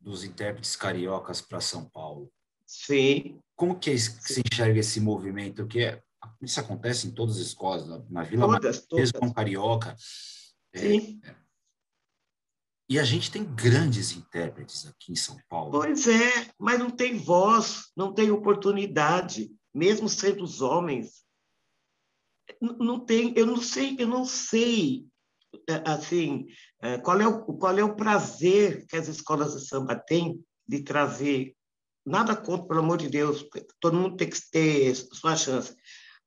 [0.00, 2.32] dos intérpretes cariocas para São Paulo.
[2.66, 3.38] Sim.
[3.54, 5.66] Como que você enxerga esse movimento?
[5.66, 6.02] Que é,
[6.40, 9.94] isso acontece em todas as escolas, na Vila todas, Maria, mesmo com carioca.
[10.72, 11.20] É, Sim.
[11.24, 11.34] É,
[12.88, 15.70] e a gente tem grandes intérpretes aqui em São Paulo.
[15.70, 21.23] Pois é, mas não tem voz, não tem oportunidade, mesmo sendo os homens.
[22.60, 25.06] Não tem, eu não sei, eu não sei
[25.68, 26.46] é, assim,
[26.82, 30.82] é, qual é o qual é o prazer que as escolas de samba têm de
[30.82, 31.54] trazer
[32.04, 33.46] nada contra, pelo amor de Deus,
[33.80, 35.74] todo mundo tem que ter sua chance.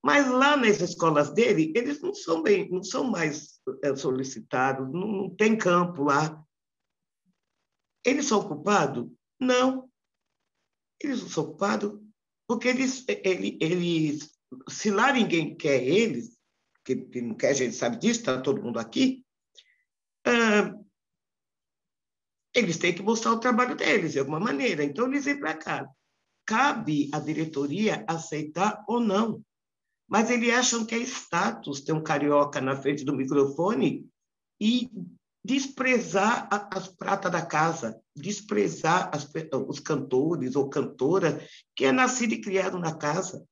[0.03, 5.07] Mas lá nas escolas dele, eles não são bem, não são mais é, solicitados, não,
[5.07, 6.41] não tem campo lá.
[8.05, 9.07] Eles são culpados?
[9.39, 9.89] Não.
[11.01, 11.99] Eles não são culpados
[12.47, 14.36] porque eles, eles, eles
[14.69, 16.37] se lá ninguém quer eles,
[16.83, 19.25] que, que não quer, a gente sabe disso, está todo mundo aqui,
[20.25, 20.73] ah,
[22.53, 24.83] eles têm que mostrar o trabalho deles de alguma maneira.
[24.83, 25.87] Então, eles vêm para cá.
[26.45, 29.43] Cabe à diretoria aceitar ou não.
[30.07, 34.07] Mas eles acham que é status ter um carioca na frente do microfone
[34.59, 34.89] e
[35.43, 39.29] desprezar as pratas da casa, desprezar as,
[39.67, 41.41] os cantores ou cantora
[41.75, 43.45] que é nascido e criado na casa,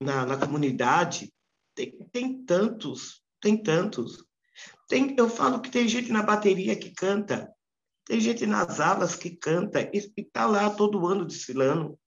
[0.00, 1.32] na, na comunidade.
[1.74, 4.24] Tem, tem tantos, tem tantos.
[4.88, 7.52] Tem, eu falo que tem gente na bateria que canta,
[8.04, 11.98] tem gente nas alas que canta e está lá todo ano desfilando.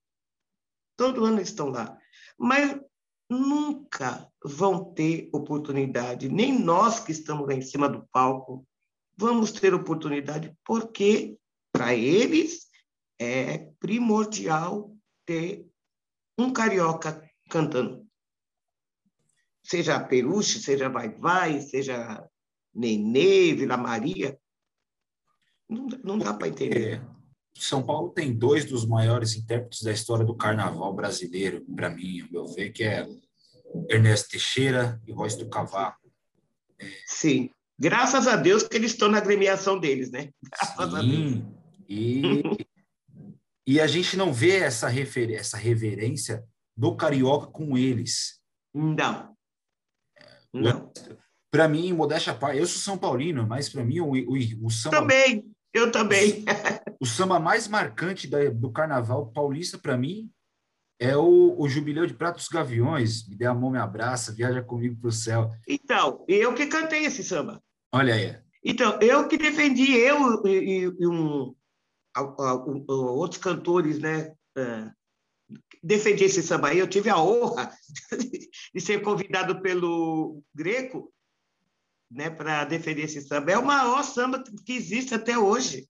[0.98, 1.98] Todo ano estão lá.
[2.38, 2.78] Mas
[3.30, 8.68] nunca vão ter oportunidade, nem nós que estamos lá em cima do palco
[9.18, 11.38] vamos ter oportunidade, porque
[11.72, 12.68] para eles
[13.20, 15.68] é primordial ter
[16.38, 18.08] um carioca cantando.
[19.64, 22.28] Seja Peruche, seja Vai Vai, seja
[22.74, 24.38] Nenê, Vila Maria.
[25.70, 26.96] Não, não dá para entender.
[26.96, 27.02] É,
[27.56, 32.32] São Paulo tem dois dos maiores intérpretes da história do carnaval brasileiro, para mim, ao
[32.32, 33.08] meu ver, que é
[33.90, 36.12] Ernesto Teixeira e Royce do Cavaco.
[36.80, 36.90] É...
[37.06, 37.50] Sim.
[37.80, 40.30] Graças a Deus que eles estão na agremiação deles, né?
[40.44, 40.98] Graças Sim.
[40.98, 41.44] a Deus.
[41.90, 42.44] E,
[43.66, 45.32] e a gente não vê essa, refer...
[45.32, 46.44] essa reverência
[46.76, 48.40] do carioca com eles.
[48.74, 49.36] Não.
[50.54, 50.92] Não.
[51.52, 54.98] Para mim, modéstia parte, eu sou São Paulino, mas para mim o, o, o samba.
[54.98, 56.44] Também, eu também.
[57.00, 60.32] O, samba mais marcante da, do carnaval paulista, para mim,
[60.98, 63.28] é o, o Jubileu de Pratos Gaviões.
[63.28, 65.50] Me dê a mão, me abraça, viaja comigo para o céu.
[65.68, 67.62] Então, eu que cantei esse samba.
[67.92, 68.38] Olha aí.
[68.64, 71.54] Então, eu que defendi, eu e, e um,
[72.16, 74.34] a, a, outros cantores, né?
[74.58, 74.92] É,
[75.84, 76.80] defendi esse samba aí.
[76.80, 77.72] Eu tive a honra
[78.74, 81.14] de ser convidado pelo Greco
[82.10, 83.52] né, para defender esse samba.
[83.52, 85.88] É o maior samba que existe até hoje.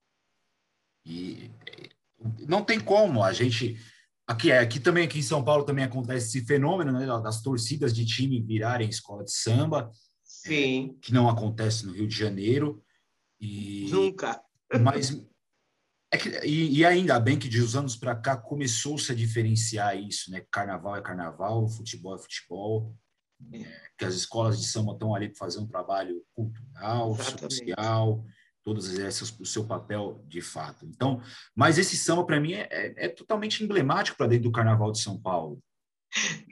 [1.06, 1.52] E
[2.48, 3.78] não tem como a gente
[4.26, 7.94] aqui é aqui também aqui em São Paulo também acontece esse fenômeno né, das torcidas
[7.94, 9.92] de time virarem escola de samba.
[10.24, 10.96] Sim.
[10.98, 12.82] É, que não acontece no Rio de Janeiro.
[13.40, 14.42] E, Nunca.
[14.82, 15.12] Mas
[16.14, 19.98] é que, e, e, ainda bem que de uns anos para cá começou-se a diferenciar
[19.98, 20.46] isso, né?
[20.52, 22.96] Carnaval é carnaval, futebol é futebol.
[23.52, 27.58] É que as escolas de samba estão ali para fazer um trabalho cultural, Exatamente.
[27.58, 28.26] social,
[28.64, 30.86] todas exercem o seu papel de fato.
[30.86, 31.22] Então,
[31.56, 35.00] mas esse samba para mim é, é, é, totalmente emblemático para dentro do Carnaval de
[35.00, 35.60] São Paulo.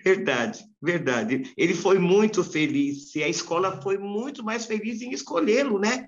[0.04, 1.54] Verdade, verdade.
[1.56, 6.08] Ele foi muito feliz e a escola foi muito mais feliz em escolhê-lo, né?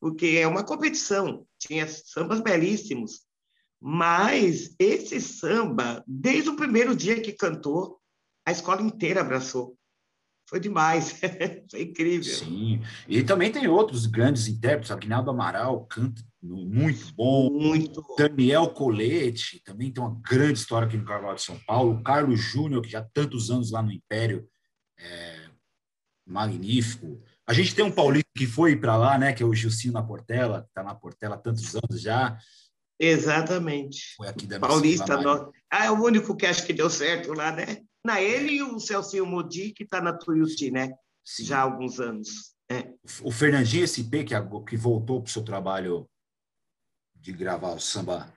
[0.00, 3.22] Porque é uma competição, tinha sambas belíssimos.
[3.80, 7.98] Mas esse samba, desde o primeiro dia que cantou,
[8.46, 9.76] a escola inteira abraçou
[10.52, 11.18] foi demais,
[11.70, 12.34] foi incrível.
[12.34, 19.62] Sim, e também tem outros grandes intérpretes, Aguinaldo Amaral canta muito bom, muito Daniel Colete
[19.64, 22.98] também tem uma grande história aqui no Carnaval de São Paulo, Carlos Júnior, que já
[22.98, 24.46] há tantos anos lá no Império,
[24.98, 25.48] é,
[26.26, 27.22] magnífico.
[27.52, 30.02] A gente tem um paulista que foi para lá, né, que é o Gilcinho na
[30.02, 32.38] Portela, que está na Portela há tantos anos já.
[32.98, 34.14] Exatamente.
[34.16, 35.20] Foi aqui da Paulista,
[35.70, 37.82] ah, é o único que acho que deu certo lá, né?
[38.02, 40.94] Na ele e o Celcinho Modi, que está na Tuiuti, né?
[41.22, 41.44] Sim.
[41.44, 42.54] Já há alguns anos.
[42.70, 42.88] É.
[43.22, 44.34] O Fernandinho SP, que,
[44.66, 46.08] que voltou para o seu trabalho
[47.14, 48.32] de gravar o samba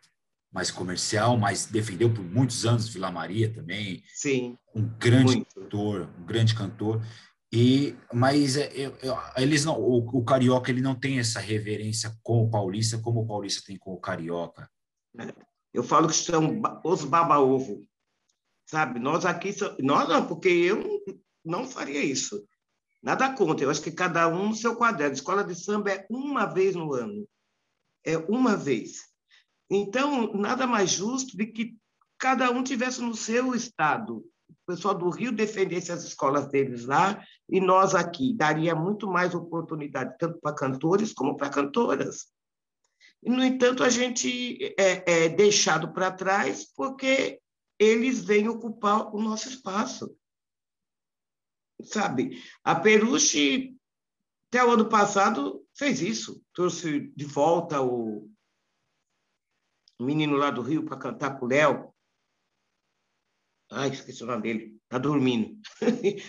[0.51, 4.03] mais comercial, mas defendeu por muitos anos Vila Maria também.
[4.13, 4.57] Sim.
[4.75, 5.55] Um grande muito.
[5.55, 7.01] cantor, um grande cantor.
[7.55, 8.91] E mas é, é,
[9.37, 13.25] eles não, o, o, carioca ele não tem essa reverência com o paulista como o
[13.25, 14.69] paulista tem com o carioca.
[15.73, 17.87] Eu falo que são os baba-ovo,
[18.65, 18.99] sabe?
[18.99, 20.83] Nós aqui nós não, porque eu
[21.45, 22.45] não faria isso.
[23.01, 23.65] Nada contra.
[23.65, 25.13] Eu acho que cada um no seu quadrado.
[25.13, 27.25] Escola de samba é uma vez no ano.
[28.03, 29.03] É uma vez.
[29.69, 31.77] Então, nada mais justo do que
[32.17, 34.25] cada um tivesse no seu estado.
[34.67, 38.33] O pessoal do Rio defendesse as escolas deles lá e nós aqui.
[38.33, 42.27] Daria muito mais oportunidade, tanto para cantores como para cantoras.
[43.23, 47.39] No entanto, a gente é, é deixado para trás porque
[47.79, 50.15] eles vêm ocupar o nosso espaço
[51.83, 52.41] sabe?
[52.63, 53.75] A Peruche,
[54.49, 56.43] até o ano passado, fez isso.
[56.53, 58.29] Trouxe de volta o
[59.99, 61.93] menino lá do Rio para cantar com o Léo.
[63.75, 64.79] Ai, esqueci o nome dele.
[64.83, 65.59] Está dormindo.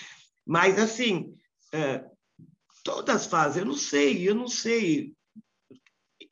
[0.44, 1.38] Mas, assim,
[1.72, 2.04] é,
[2.82, 3.62] todas fazem.
[3.62, 5.14] Eu não sei, eu não sei.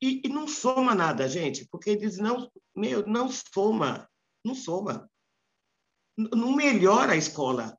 [0.03, 4.11] E, e, não soma nada, gente, porque eles não, meu, não soma,
[4.45, 5.09] não soma.
[6.17, 7.79] Não melhora a escola.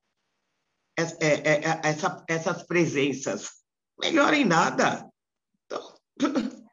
[0.98, 3.50] É, é, é, essa, essas presenças.
[4.00, 5.10] Melhor em nada.
[5.66, 5.94] Então,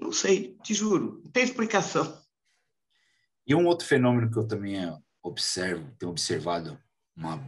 [0.00, 2.18] não sei, te juro, não tem explicação.
[3.46, 4.78] E um outro fenômeno que eu também
[5.22, 6.78] observo, tenho observado
[7.16, 7.42] uma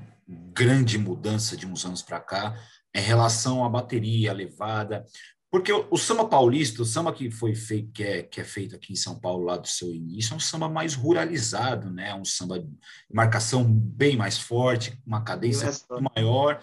[0.54, 2.56] grande mudança de uns anos para cá,
[2.94, 5.04] em relação à bateria, levada,
[5.52, 8.74] porque o, o, samba paulista, o samba que foi feito, que é, que é feito
[8.74, 12.14] aqui em São Paulo lá do seu início, é um samba mais ruralizado, né?
[12.14, 12.70] Um samba de
[13.12, 15.70] marcação bem mais forte, uma cadência
[16.16, 16.58] maior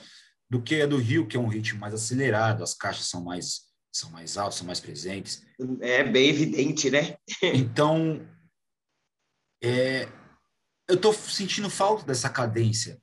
[0.49, 3.69] do que a do Rio, que é um ritmo mais acelerado, as caixas são mais
[3.91, 5.43] são mais altas, são mais presentes.
[5.81, 7.15] É bem evidente, né?
[7.41, 8.25] então,
[9.63, 10.07] é,
[10.89, 12.99] eu estou sentindo falta dessa cadência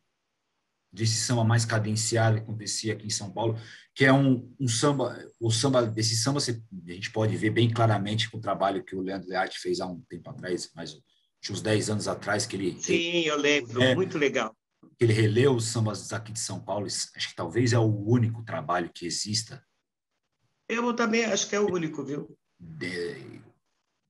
[0.97, 3.59] desse samba mais cadenciado que acontecia aqui em São Paulo,
[3.95, 7.71] que é um, um samba, o samba desse samba você, a gente pode ver bem
[7.71, 10.99] claramente com o trabalho que o Leandro Learte fez há um tempo atrás, mais
[11.51, 14.57] uns 10 anos atrás que ele Sim, eu lembro, é, muito legal.
[14.99, 18.43] Que ele releu os sambas aqui de São Paulo, acho que talvez é o único
[18.43, 19.63] trabalho que exista.
[20.67, 22.37] Eu também acho que é o único, viu?
[22.59, 23.43] De,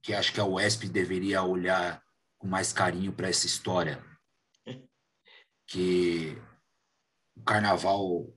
[0.02, 2.00] que acho que a UESP deveria olhar
[2.46, 4.02] com mais carinho para essa história.
[5.66, 6.38] Que
[7.36, 8.32] o carnaval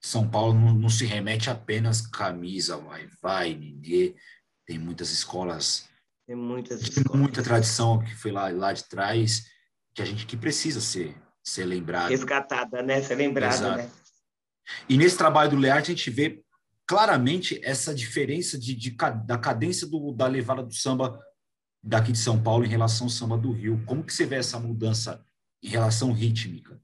[0.00, 4.14] São Paulo não, não, se remete apenas camisa, vai, vai, ninguém.
[4.64, 5.88] Tem muitas escolas.
[6.26, 7.20] Tem muitas escolas.
[7.20, 9.46] Muita tradição que foi lá, lá de trás,
[9.92, 12.10] que a gente que precisa ser, ser lembrado.
[12.10, 13.02] Resgatada, né?
[13.02, 13.90] Ser lembrada, né?
[14.88, 16.40] E nesse trabalho do Learte, a gente vê
[16.86, 18.96] claramente essa diferença de, de,
[19.26, 21.20] da cadência do, da levada do samba
[21.82, 23.82] daqui de São Paulo em relação ao samba do Rio.
[23.86, 25.24] Como que você vê essa mudança
[25.62, 26.80] em relação rítmica?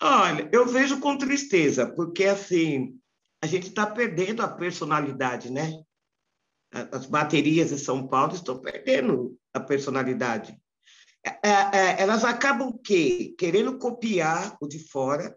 [0.00, 2.98] Olha, eu vejo com tristeza, porque assim
[3.42, 5.82] a gente está perdendo a personalidade, né?
[6.70, 10.56] As baterias de São Paulo estão perdendo a personalidade.
[11.24, 15.36] É, é, elas acabam que querendo copiar o de fora,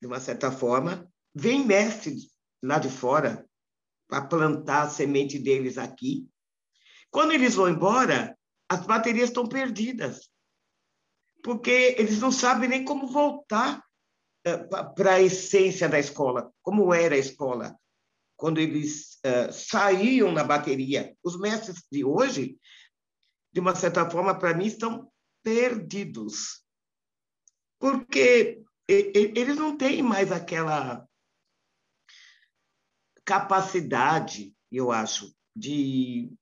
[0.00, 2.30] de uma certa forma, vem mestres
[2.62, 3.46] lá de fora
[4.08, 6.28] para plantar a semente deles aqui.
[7.10, 8.36] Quando eles vão embora,
[8.68, 10.30] as baterias estão perdidas
[11.46, 13.80] porque eles não sabem nem como voltar
[14.44, 14.58] eh,
[14.96, 17.78] para a essência da escola, como era a escola,
[18.36, 21.16] quando eles uh, saíam na bateria.
[21.22, 22.58] Os mestres de hoje,
[23.52, 25.08] de uma certa forma, para mim, estão
[25.40, 26.64] perdidos,
[27.78, 31.05] porque eles não têm mais aquela
[33.26, 36.32] capacidade, eu acho, de,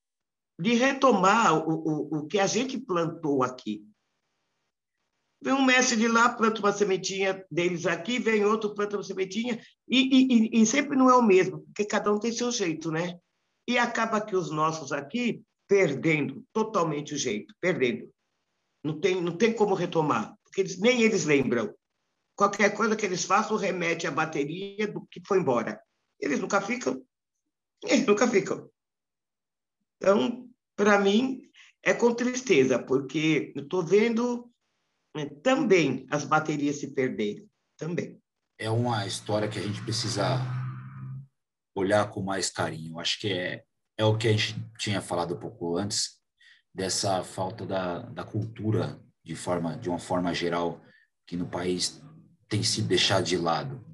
[0.60, 3.84] de retomar o, o, o que a gente plantou aqui.
[5.42, 9.60] Vem um mestre de lá, planta uma sementinha deles aqui, vem outro, planta uma sementinha,
[9.88, 13.18] e, e, e sempre não é o mesmo, porque cada um tem seu jeito, né?
[13.66, 18.10] E acaba que os nossos aqui perdendo totalmente o jeito, perdendo.
[18.82, 21.74] Não tem, não tem como retomar, porque eles, nem eles lembram.
[22.36, 25.80] Qualquer coisa que eles façam remete à bateria do que foi embora.
[26.20, 27.04] Eles nunca ficam.
[27.82, 28.70] Eles nunca ficam.
[29.96, 31.50] Então, para mim,
[31.82, 34.50] é com tristeza, porque eu estou vendo
[35.14, 37.46] né, também as baterias se perderam,
[37.76, 38.20] também.
[38.58, 40.38] É uma história que a gente precisa
[41.74, 42.98] olhar com mais carinho.
[42.98, 43.64] Acho que é,
[43.96, 46.20] é o que a gente tinha falado um pouco antes,
[46.72, 50.82] dessa falta da, da cultura de, forma, de uma forma geral
[51.26, 52.02] que no país
[52.48, 53.84] tem sido deixado de lado.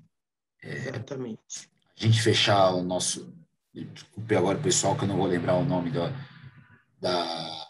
[0.63, 1.70] É, Exatamente.
[2.01, 3.31] A gente fechar o nosso
[3.75, 6.11] desculpe agora o pessoal que eu não vou lembrar o nome da,
[6.99, 7.67] da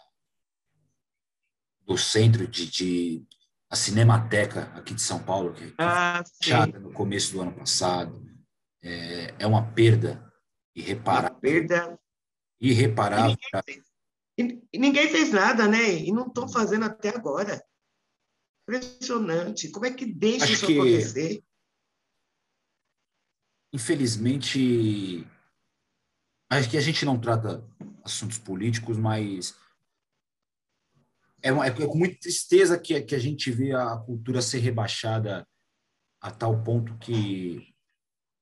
[1.85, 3.27] do centro de, de
[3.69, 8.21] a Cinemateca aqui de São Paulo, que, ah, foi no começo do ano passado.
[8.83, 10.25] É, é uma perda
[10.75, 11.31] irreparável.
[11.31, 11.99] Uma perda
[12.59, 13.37] irreparável.
[14.37, 15.93] E ninguém, e ninguém fez nada, né?
[15.93, 17.63] E não estão fazendo até agora.
[18.63, 19.69] Impressionante.
[19.69, 21.43] Como é que deixa Acho isso que, acontecer?
[23.73, 25.25] Infelizmente,
[26.49, 27.63] acho que a gente não trata
[28.03, 29.55] assuntos políticos, mas
[31.41, 35.47] é, uma, é com muita tristeza que, que a gente vê a cultura ser rebaixada
[36.21, 37.73] a tal ponto que,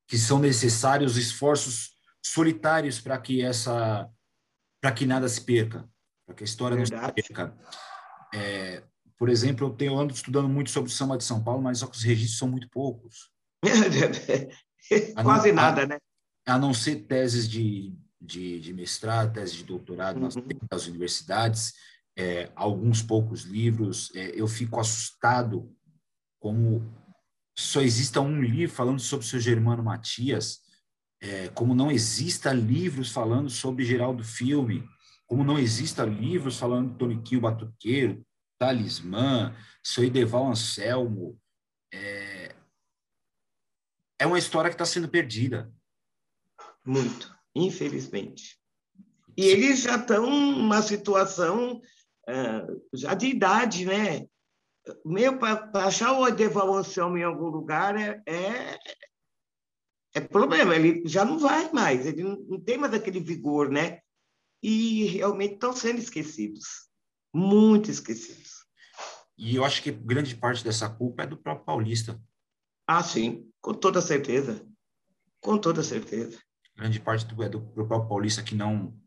[0.08, 4.10] que são necessários esforços solitários para que essa
[4.82, 5.90] para que nada se perca,
[6.26, 7.02] para que a história Verdade.
[7.02, 7.58] não se perca.
[8.34, 8.84] É,
[9.18, 11.88] por exemplo, eu tenho ando estudando muito sobre o samba de São Paulo, mas só
[11.88, 13.30] que os registros são muito poucos.
[15.24, 15.98] Quase nada, a, né?
[16.46, 20.24] A não ser teses de, de, de mestrado, teses de doutorado uhum.
[20.24, 20.36] nas,
[20.72, 21.74] nas universidades,
[22.18, 24.12] é, alguns poucos livros.
[24.16, 25.74] É, eu fico assustado
[26.40, 26.84] como
[27.58, 30.60] só exista um livro falando sobre o seu Germano Matias,
[31.22, 34.88] é, como não exista livros falando sobre Geraldo Filme,
[35.28, 38.26] como não exista livros falando Toniquinho Batuqueiro,
[38.58, 39.54] Talismã,
[39.84, 41.38] seu Ideval Anselmo.
[41.92, 42.29] É,
[44.20, 45.72] é uma história que está sendo perdida.
[46.86, 48.60] Muito, infelizmente.
[49.38, 51.78] E eles já estão numa situação
[52.30, 54.28] uh, já de idade, né?
[55.06, 58.78] Meu, para achar o Edeval Anselmo em algum lugar é, é,
[60.16, 64.00] é, problema, ele já não vai mais, ele não, não tem mais aquele vigor, né?
[64.62, 66.90] E realmente estão sendo esquecidos,
[67.34, 68.66] muito esquecidos.
[69.38, 72.20] E eu acho que grande parte dessa culpa é do próprio paulista.
[72.92, 74.68] Ah, sim, com toda certeza.
[75.40, 76.42] Com toda certeza.
[76.76, 79.00] Grande parte do, é do, do próprio paulista que não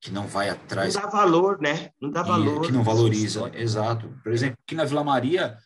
[0.00, 0.94] que não vai atrás.
[0.94, 1.90] Não dá valor, né?
[2.00, 2.64] Não dá valor.
[2.64, 4.16] Que não valoriza, exato.
[4.22, 5.58] Por exemplo, aqui na Vila Maria,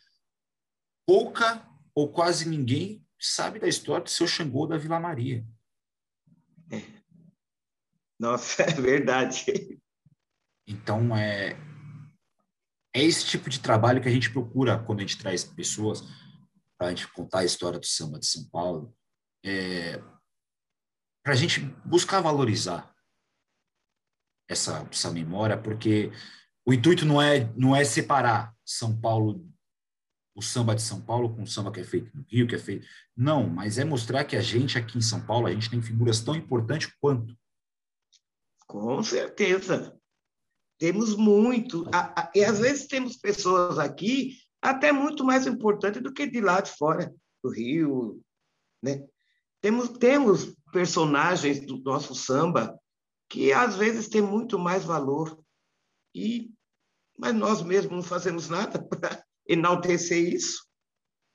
[1.05, 5.45] pouca ou quase ninguém sabe da história do seu Xangô da Vila Maria.
[6.71, 6.81] É.
[8.19, 9.45] Nossa, é verdade.
[10.65, 11.51] Então, é,
[12.91, 16.03] é esse tipo de trabalho que a gente procura quando a gente traz pessoas
[16.77, 18.95] para a gente contar a história do samba de São Paulo,
[19.43, 19.97] é,
[21.23, 22.93] para a gente buscar valorizar
[24.49, 26.11] essa, essa memória, porque
[26.65, 29.45] o intuito não é, não é separar São Paulo,
[30.35, 32.59] o samba de São Paulo com o samba que é feito no Rio, que é
[32.59, 32.87] feito.
[33.15, 36.21] Não, mas é mostrar que a gente aqui em São Paulo, a gente tem figuras
[36.21, 37.35] tão importantes quanto.
[38.67, 39.97] Com certeza.
[40.77, 41.89] Temos muito.
[42.35, 44.37] E às vezes temos pessoas aqui
[44.69, 47.13] até muito mais importantes do que de lá de fora,
[47.43, 48.21] do Rio.
[48.81, 49.05] Né?
[49.61, 52.77] Temos, temos personagens do nosso samba
[53.29, 55.37] que às vezes tem muito mais valor.
[56.13, 56.51] E,
[57.17, 60.65] mas nós mesmos não fazemos nada para enaltecer isso,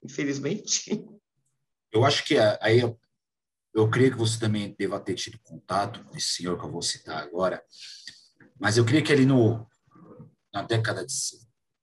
[0.02, 1.04] infelizmente.
[1.90, 2.98] Eu acho que aí eu,
[3.74, 6.82] eu creio que você também deva ter tido contato com esse senhor que eu vou
[6.82, 7.62] citar agora,
[8.58, 9.66] mas eu creio que ele no
[10.52, 11.12] na década de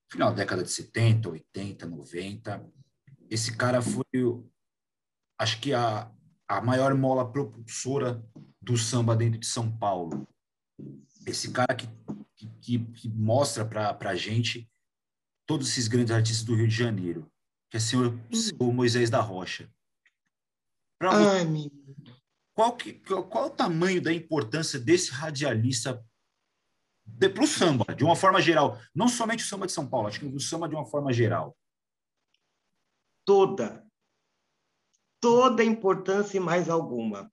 [0.10, 2.66] final da década de 70, 80, 90,
[3.30, 4.04] esse cara foi
[5.38, 6.12] acho que a,
[6.48, 8.24] a maior mola propulsora
[8.62, 10.28] do samba dentro de São Paulo.
[11.26, 11.88] Esse cara que,
[12.60, 14.70] que, que mostra para a gente
[15.48, 17.32] todos esses grandes artistas do Rio de Janeiro,
[17.70, 18.36] que é o senhor, hum.
[18.36, 19.72] senhor Moisés da Rocha.
[21.02, 21.72] Você,
[22.54, 26.04] qual, que, qual o tamanho da importância desse radialista
[27.18, 28.80] para o samba, de uma forma geral?
[28.94, 31.58] Não somente o samba de São Paulo, acho que o samba de uma forma geral.
[33.26, 33.86] Toda.
[35.22, 37.32] Toda importância e mais alguma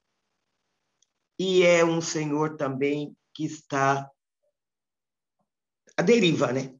[1.38, 4.10] e é um senhor também que está
[5.96, 6.74] à deriva, né?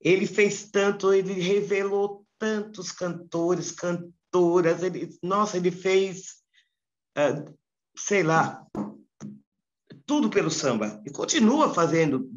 [0.00, 6.42] Ele fez tanto, ele revelou tantos cantores, cantoras, ele, nossa, ele fez,
[7.18, 7.58] uh,
[7.96, 8.64] sei lá,
[10.06, 12.30] tudo pelo samba e continua fazendo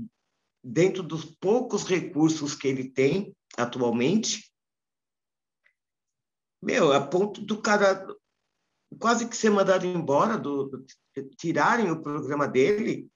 [0.63, 4.51] dentro dos poucos recursos que ele tem atualmente.
[6.61, 8.05] Meu, a ponto do cara
[8.99, 10.86] quase que ser mandado embora, do,
[11.38, 13.09] tirarem o programa dele,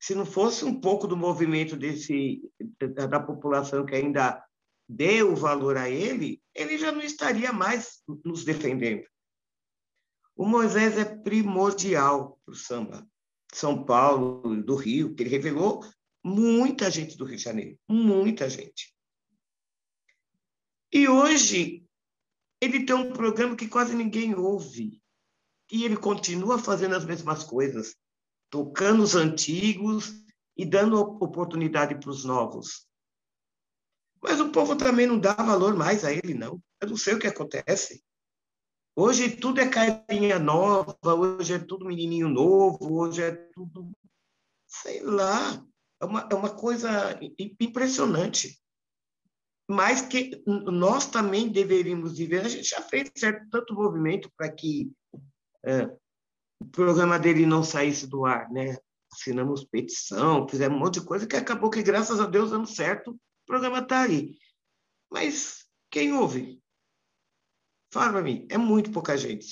[0.00, 2.42] se não fosse um pouco do movimento desse
[2.94, 4.44] da, da população que ainda
[4.86, 9.06] deu valor a ele, ele já não estaria mais nos defendendo.
[10.36, 13.08] O Moisés é primordial para o samba.
[13.56, 15.84] São Paulo, do Rio, que ele revelou
[16.24, 18.94] muita gente do Rio de Janeiro, muita gente.
[20.92, 21.84] E hoje
[22.60, 25.00] ele tem um programa que quase ninguém ouve.
[25.70, 27.96] E ele continua fazendo as mesmas coisas,
[28.50, 30.12] tocando os antigos
[30.56, 32.86] e dando oportunidade para os novos.
[34.22, 36.60] Mas o povo também não dá valor mais a ele, não.
[36.80, 38.02] Eu não sei o que acontece.
[38.96, 43.90] Hoje tudo é carinha nova, hoje é tudo menininho novo, hoje é tudo.
[44.68, 45.64] Sei lá.
[46.00, 47.18] É uma, é uma coisa
[47.60, 48.60] impressionante.
[49.68, 52.44] Mas que nós também deveríamos viver.
[52.44, 54.92] A gente já fez certo tanto movimento para que
[55.64, 55.86] é,
[56.60, 58.76] o programa dele não saísse do ar, né?
[59.12, 63.12] Assinamos petição, fizemos um monte de coisa que acabou que, graças a Deus, dando certo,
[63.12, 64.36] o programa está aí.
[65.10, 66.60] Mas quem ouve?
[67.94, 69.46] Fala para mim, é muito pouca gente.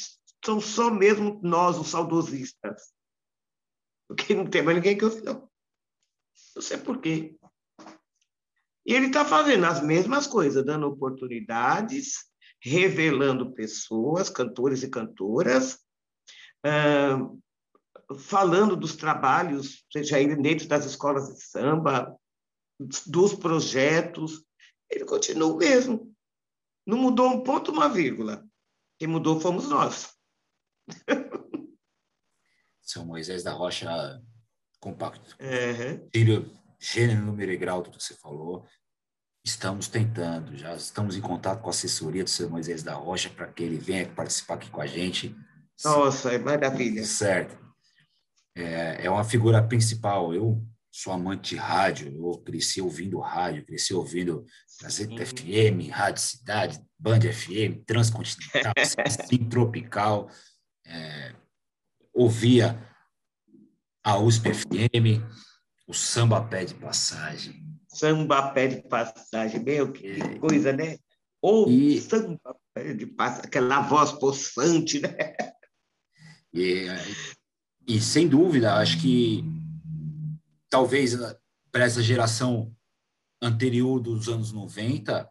[0.44, 2.92] São só mesmo nós, os saudosistas.
[4.08, 5.48] Porque não tem mais ninguém que ouve, não.
[6.56, 7.38] Não sei por quê.
[8.84, 15.78] E ele está fazendo as mesmas coisas, dando oportunidades, revelando pessoas, cantores e cantoras,
[18.18, 22.12] falando dos trabalhos, seja ele dentro das escolas de samba,
[23.06, 24.44] dos projetos.
[24.90, 26.11] Ele continua o mesmo.
[26.86, 28.44] Não mudou um ponto, uma vírgula.
[28.98, 30.12] Quem mudou fomos nós.
[32.82, 34.20] São Moisés da Rocha
[34.80, 35.36] compacto.
[35.40, 36.08] Uhum.
[36.10, 36.44] Tira
[36.78, 38.66] gênero, número e grau, tudo que você falou.
[39.44, 43.46] Estamos tentando, já estamos em contato com a assessoria do seu Moisés da Rocha para
[43.46, 45.34] que ele venha participar aqui com a gente.
[45.84, 47.04] Nossa, é maravilha.
[47.04, 47.58] Certo.
[48.54, 50.34] É, é uma figura principal.
[50.34, 54.44] Eu sou amante de rádio, eu cresci ouvindo rádio, cresci ouvindo
[54.78, 58.74] Gazeta FM, Rádio Cidade, Band FM, Transcontinental,
[59.26, 60.30] Sim Tropical,
[60.86, 61.34] é,
[62.12, 62.78] ouvia
[64.04, 65.24] a USP FM,
[65.88, 67.64] o Samba Pé de Passagem.
[67.88, 70.38] Samba Pé de Passagem, meu, que é.
[70.38, 70.98] coisa, né?
[71.40, 72.02] Ou e...
[72.02, 75.16] Samba Pé de Passagem, aquela voz possante, né?
[76.52, 76.86] E,
[77.88, 79.42] e sem dúvida, acho que
[80.72, 81.14] talvez
[81.70, 82.74] para essa geração
[83.42, 85.28] anterior dos anos 90,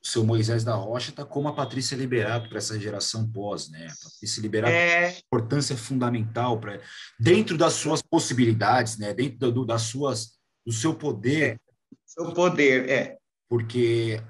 [0.00, 3.88] o seu Moisés da Rocha está como a Patrícia Liberato para essa geração pós, né?
[3.88, 5.18] A Patrícia Liberato é...
[5.18, 6.80] importância fundamental para
[7.18, 9.12] dentro das suas possibilidades, né?
[9.12, 11.60] Dentro do, das suas do seu poder.
[12.06, 13.18] Seu poder, é.
[13.48, 14.22] Porque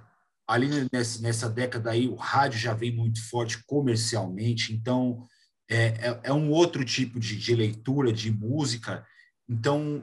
[0.47, 5.27] ali nessa, nessa década aí o rádio já vem muito forte comercialmente, então
[5.69, 9.07] é, é, é um outro tipo de, de leitura de música.
[9.47, 10.03] Então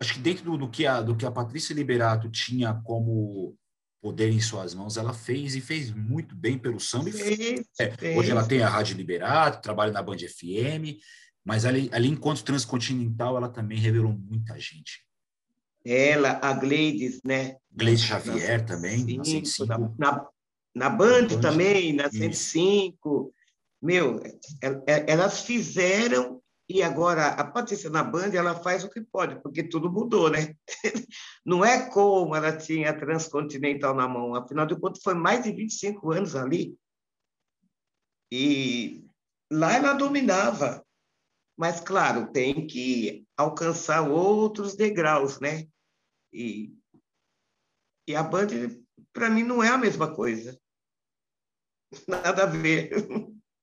[0.00, 3.54] acho que dentro do, do, que a, do que a Patrícia Liberato tinha como
[4.00, 7.10] poder em suas mãos, ela fez e fez muito bem pelo samba.
[7.10, 8.16] É.
[8.16, 10.98] Hoje ela tem a Rádio Liberato, trabalha na Band FM,
[11.44, 15.04] mas ali, ali enquanto transcontinental, ela também revelou muita gente.
[15.84, 17.56] Ela, a Gleides, né?
[17.70, 20.28] Gleides Xavier na também, 105, na, na,
[20.74, 22.30] na Band na também, na 105.
[22.30, 23.34] Isso.
[23.82, 24.22] Meu,
[24.86, 26.39] elas fizeram
[26.72, 30.54] e agora a Patrícia na Band ela faz o que pode, porque tudo mudou, né?
[31.44, 35.50] Não é como ela tinha a Transcontinental na mão, afinal de contas foi mais de
[35.50, 36.78] 25 anos ali.
[38.32, 39.04] E
[39.50, 40.86] lá ela dominava.
[41.58, 45.66] Mas, claro, tem que alcançar outros degraus, né?
[46.32, 46.72] E,
[48.06, 48.46] e a Band,
[49.12, 50.56] para mim, não é a mesma coisa.
[52.06, 52.92] Nada a ver.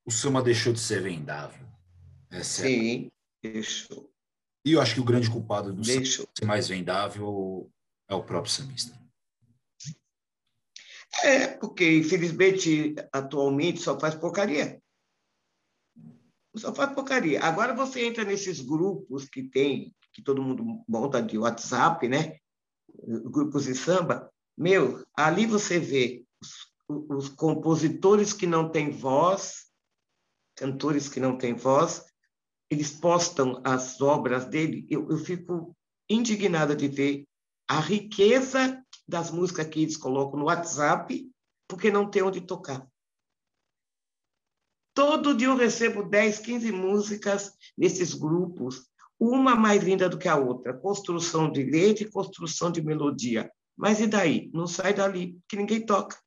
[0.04, 1.67] O Samba deixou de ser vendável.
[2.30, 3.10] É Sim,
[3.42, 4.10] deixou.
[4.64, 6.28] E eu acho que o grande culpado do deixou.
[6.36, 7.70] ser mais vendável
[8.08, 8.98] é o próprio samista.
[11.22, 14.80] É, porque, infelizmente, atualmente só faz porcaria.
[16.54, 17.42] Só faz porcaria.
[17.42, 22.38] Agora você entra nesses grupos que tem, que todo mundo monta de WhatsApp, né?
[23.24, 24.30] Grupos de samba.
[24.56, 29.68] Meu, ali você vê os, os compositores que não têm voz,
[30.56, 32.04] cantores que não têm voz,
[32.70, 35.76] eles postam as obras dele, eu, eu fico
[36.08, 37.24] indignada de ver
[37.66, 41.30] a riqueza das músicas que eles colocam no WhatsApp,
[41.66, 42.86] porque não tem onde tocar.
[44.94, 48.88] Todo dia eu recebo 10, 15 músicas nesses grupos,
[49.18, 53.50] uma mais linda do que a outra, construção de letra e construção de melodia.
[53.76, 54.50] Mas e daí?
[54.52, 56.18] Não sai dali, que ninguém toca.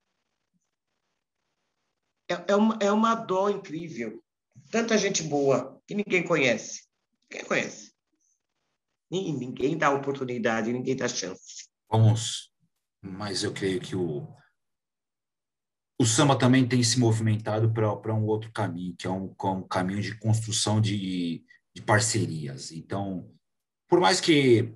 [2.29, 4.23] É, é, uma, é uma dó incrível
[4.69, 6.83] tanta gente boa que ninguém conhece.
[7.29, 7.91] Quem conhece?
[9.11, 11.67] Ninguém dá oportunidade, ninguém dá chance.
[11.89, 12.49] Vamos,
[13.01, 14.33] mas eu creio que o,
[15.99, 20.01] o samba também tem se movimentado para um outro caminho, que é um, um caminho
[20.01, 21.43] de construção de,
[21.75, 22.71] de parcerias.
[22.71, 23.29] Então,
[23.89, 24.73] por mais que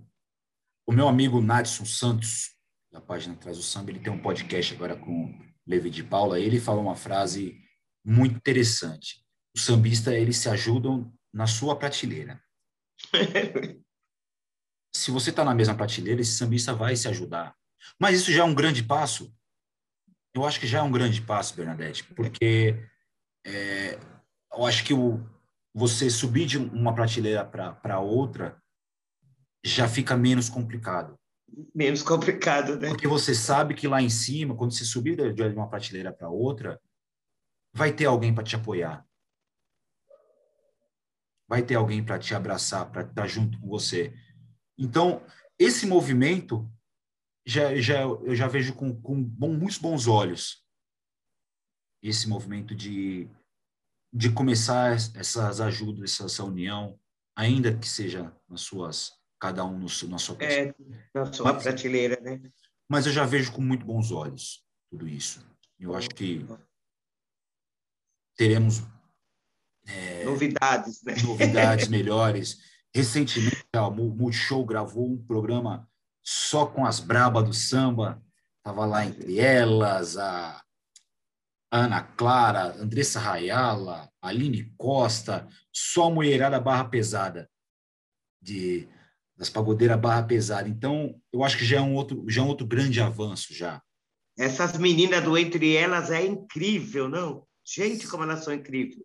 [0.85, 2.53] o meu amigo Nadson Santos,
[2.91, 5.33] da página Traz o Samba, ele tem um podcast agora com
[5.65, 7.57] Levi de Paula, ele falou uma frase
[8.03, 9.24] muito interessante
[9.55, 12.43] o sambista eles se ajudam na sua prateleira.
[14.93, 17.55] se você está na mesma prateleira, esse sambista vai se ajudar.
[17.99, 19.33] Mas isso já é um grande passo.
[20.33, 22.75] Eu acho que já é um grande passo, Bernadette, porque
[23.45, 23.97] é,
[24.51, 25.23] eu acho que o,
[25.73, 28.61] você subir de uma prateleira para outra
[29.63, 31.17] já fica menos complicado.
[31.73, 32.89] Menos complicado, né?
[32.89, 36.81] Porque você sabe que lá em cima, quando você subir de uma prateleira para outra,
[37.73, 39.05] vai ter alguém para te apoiar.
[41.47, 44.13] Vai ter alguém para te abraçar, para estar junto com você.
[44.77, 45.23] Então,
[45.59, 46.69] esse movimento
[47.45, 50.65] já, já, eu já vejo com, com bom, muitos bons olhos
[52.01, 53.27] esse movimento de,
[54.13, 56.99] de começar essas ajudas, essa, união,
[57.35, 60.73] ainda que seja nas suas, cada um no, na sua é,
[61.13, 62.41] na sua mas, prateleira, né?
[62.87, 65.43] Mas eu já vejo com muito bons olhos tudo isso.
[65.79, 66.45] Eu acho que
[68.37, 68.83] teremos
[69.87, 71.15] é, novidades, né?
[71.23, 72.59] Novidades melhores.
[72.93, 75.87] Recentemente, o Multishow gravou um programa
[76.23, 78.21] só com as brabas do samba.
[78.63, 80.63] Tava lá entre elas a
[81.71, 87.49] Ana Clara, Andressa Rayala, Aline Costa, só mulherada barra pesada
[88.41, 88.87] de
[89.37, 90.69] das pagodeiras barra pesada.
[90.69, 93.81] Então, eu acho que já é um outro, já é um outro grande avanço já.
[94.37, 97.45] Essas meninas do Entre Elas é incrível, não?
[97.65, 99.03] Gente, como elas são incríveis.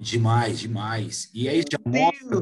[0.00, 1.30] Demais, demais.
[1.34, 2.40] E aí já mostra,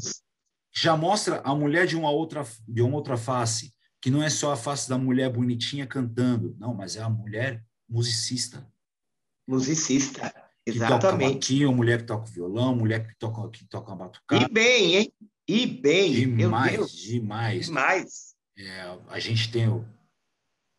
[0.73, 4.53] já mostra a mulher de uma outra de uma outra face, que não é só
[4.53, 8.65] a face da mulher bonitinha cantando, não, mas é a mulher musicista.
[9.45, 10.33] Musicista,
[10.65, 11.49] exatamente.
[11.49, 14.45] Que toca mulher que toca violão, mulher que toca que toca batucada.
[14.45, 15.13] E bem, hein?
[15.49, 17.67] E bem, demais, demais.
[17.67, 18.37] Demais.
[18.57, 19.85] É, a gente tem o,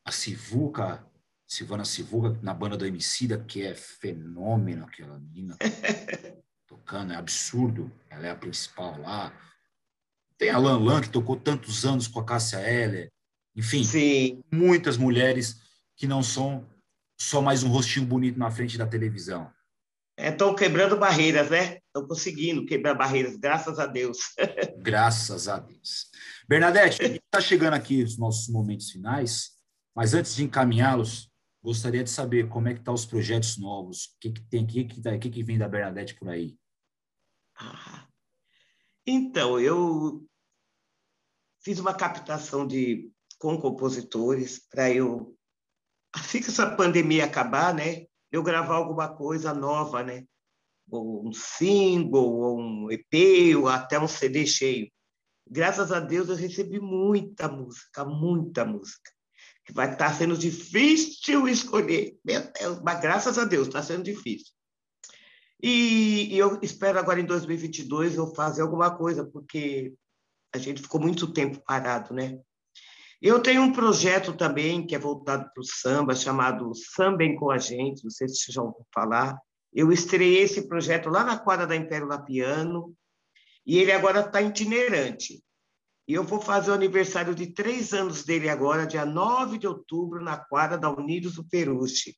[0.05, 1.05] a Sivuca,
[1.45, 5.57] Silvana Sivuca, na banda do Emicida, que é fenômeno, aquela menina
[6.69, 7.91] tocando, é absurdo.
[8.09, 9.33] Ela é a principal lá.
[10.37, 13.11] Tem a Lan Lan, que tocou tantos anos com a Cássia Heller.
[13.55, 14.43] Enfim, Sim.
[14.51, 15.59] muitas mulheres
[15.97, 16.65] que não são
[17.19, 19.51] só mais um rostinho bonito na frente da televisão.
[20.17, 21.79] Estão é, quebrando barreiras, né?
[21.87, 24.17] Estão conseguindo quebrar barreiras, graças a Deus.
[24.79, 26.07] graças a Deus.
[26.47, 29.51] Bernadette, está chegando aqui os nossos momentos finais,
[29.95, 31.29] mas antes de encaminhá-los,
[31.61, 34.63] gostaria de saber como é que estão tá os projetos novos, o que, que tem,
[34.63, 36.57] o que, que, tá, que, que vem da Bernadette por aí.
[37.55, 38.07] Ah,
[39.05, 40.25] então, eu
[41.61, 45.35] fiz uma captação de com compositores para eu
[46.13, 50.25] assim que essa pandemia acabar, né, eu gravar alguma coisa nova, né,
[50.89, 54.91] ou um single, ou um EP, ou até um CD cheio.
[55.47, 59.11] Graças a Deus eu recebi muita música, muita música.
[59.69, 64.51] Que vai estar sendo difícil escolher, meu Deus, mas graças a Deus está sendo difícil.
[65.61, 69.93] E, e eu espero agora em 2022 eu fazer alguma coisa, porque
[70.51, 72.39] a gente ficou muito tempo parado, né?
[73.21, 77.59] Eu tenho um projeto também que é voltado para o samba, chamado Sambem com a
[77.59, 79.37] Gente, não sei se vocês já ouviram falar.
[79.71, 82.95] Eu estreiei esse projeto lá na quadra da Império Lapiano,
[83.67, 85.43] e ele agora está itinerante.
[86.09, 90.23] E eu vou fazer o aniversário de três anos dele agora, dia 9 de outubro,
[90.23, 92.17] na quadra da Unidos do Peruche.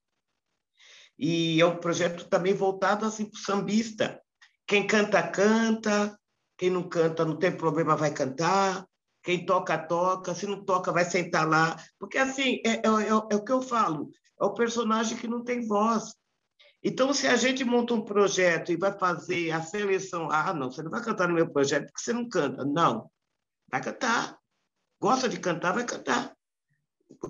[1.19, 4.21] E é um projeto também voltado assim, para o sambista.
[4.65, 6.17] Quem canta, canta.
[6.57, 8.87] Quem não canta, não tem problema, vai cantar.
[9.21, 10.33] Quem toca, toca.
[10.33, 11.75] Se não toca, vai sentar lá.
[11.99, 14.09] Porque, assim, é, é, é, é o que eu falo.
[14.39, 16.15] É o personagem que não tem voz.
[16.81, 20.81] Então, se a gente monta um projeto e vai fazer a seleção, ah, não, você
[20.81, 22.63] não vai cantar no meu projeto porque você não canta.
[22.63, 23.11] Não,
[23.71, 24.37] vai cantar.
[24.99, 26.35] Gosta de cantar, vai cantar.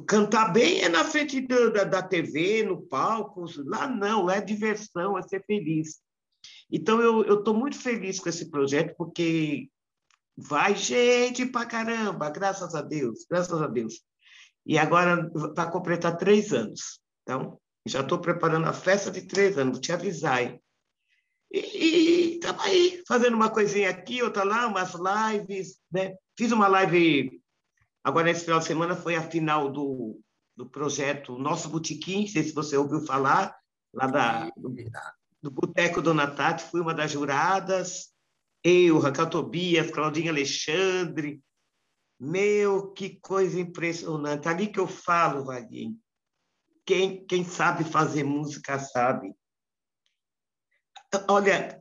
[0.07, 3.45] Cantar bem é na frente da, da TV, no palco.
[3.65, 6.01] Lá não, é diversão, é ser feliz.
[6.69, 9.69] Então, eu estou muito feliz com esse projeto, porque
[10.37, 14.01] Vai gente pra caramba, graças a Deus, graças a Deus.
[14.65, 16.99] E agora vai completar três anos.
[17.21, 20.41] Então, já estou preparando a festa de três anos, vou te avisar.
[20.41, 20.61] Hein?
[21.51, 25.79] E estamos aí, fazendo uma coisinha aqui, outra lá, umas lives.
[25.91, 26.15] Né?
[26.41, 27.39] Fiz uma live,
[28.03, 30.19] agora nesse final de semana, foi a final do,
[30.57, 33.55] do projeto Nosso Botequim, não sei se você ouviu falar,
[33.93, 34.73] lá da, do,
[35.39, 38.11] do Boteco Dona Tati, fui uma das juradas
[38.63, 41.39] eu, Raquel Tobias, Claudinha Alexandre.
[42.19, 44.47] Meu, que coisa impressionante.
[44.47, 45.95] Ali que eu falo, Vaguinho.
[46.83, 49.31] Quem, quem sabe fazer música sabe.
[51.29, 51.79] Olha,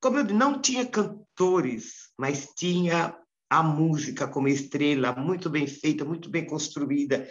[0.00, 3.19] como eu não tinha cantores, mas tinha
[3.50, 7.28] a música como estrela, muito bem feita, muito bem construída.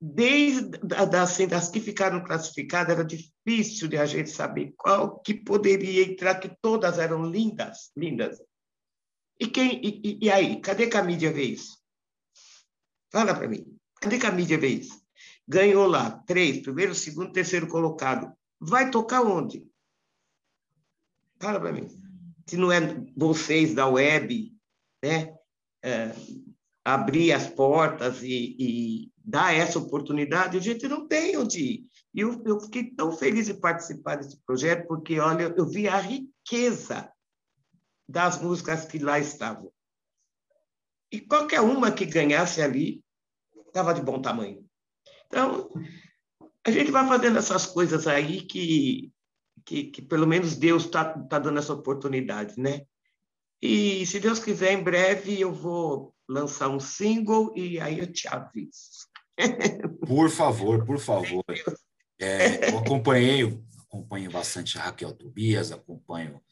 [0.00, 6.04] desde das, das que ficaram classificadas, era difícil de a gente saber qual que poderia
[6.04, 8.40] entrar, que todas eram lindas, lindas.
[9.40, 11.76] E, quem, e, e aí, cadê que a mídia vê isso?
[13.10, 15.02] Fala para mim, cadê que a mídia vê isso?
[15.46, 18.32] Ganhou lá, três, primeiro, segundo, terceiro colocado.
[18.60, 19.66] Vai tocar onde?
[21.40, 21.88] Fala para mim.
[22.46, 22.80] Se não é
[23.16, 24.52] vocês da web,
[25.02, 25.37] né?
[25.82, 26.12] É,
[26.84, 31.86] abrir as portas e, e, dar essa oportunidade, a gente não tem onde ir.
[32.14, 35.98] E eu, eu fiquei tão feliz de participar desse projeto, porque, olha, eu vi a
[35.98, 37.12] riqueza
[38.08, 39.70] das músicas que lá estavam.
[41.12, 43.02] E qualquer uma que ganhasse ali
[43.66, 44.64] estava de bom tamanho.
[45.26, 45.70] Então,
[46.66, 49.12] a gente vai fazendo essas coisas aí que,
[49.64, 52.86] que, que pelo menos Deus está tá dando essa oportunidade, né?
[53.60, 58.28] E se Deus quiser, em breve eu vou lançar um single e aí eu te
[58.28, 59.08] aviso.
[60.06, 61.44] Por favor, por favor.
[62.20, 66.42] É, eu acompanhei, acompanho bastante a Raquel Tobias, acompanho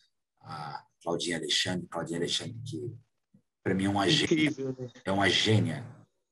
[0.40, 2.94] a Claudinha Alexandre, Claudinha Alexandre, que
[3.64, 4.76] para mim é uma Incrível, gênia.
[4.78, 4.90] Né?
[5.04, 5.84] É uma gênia.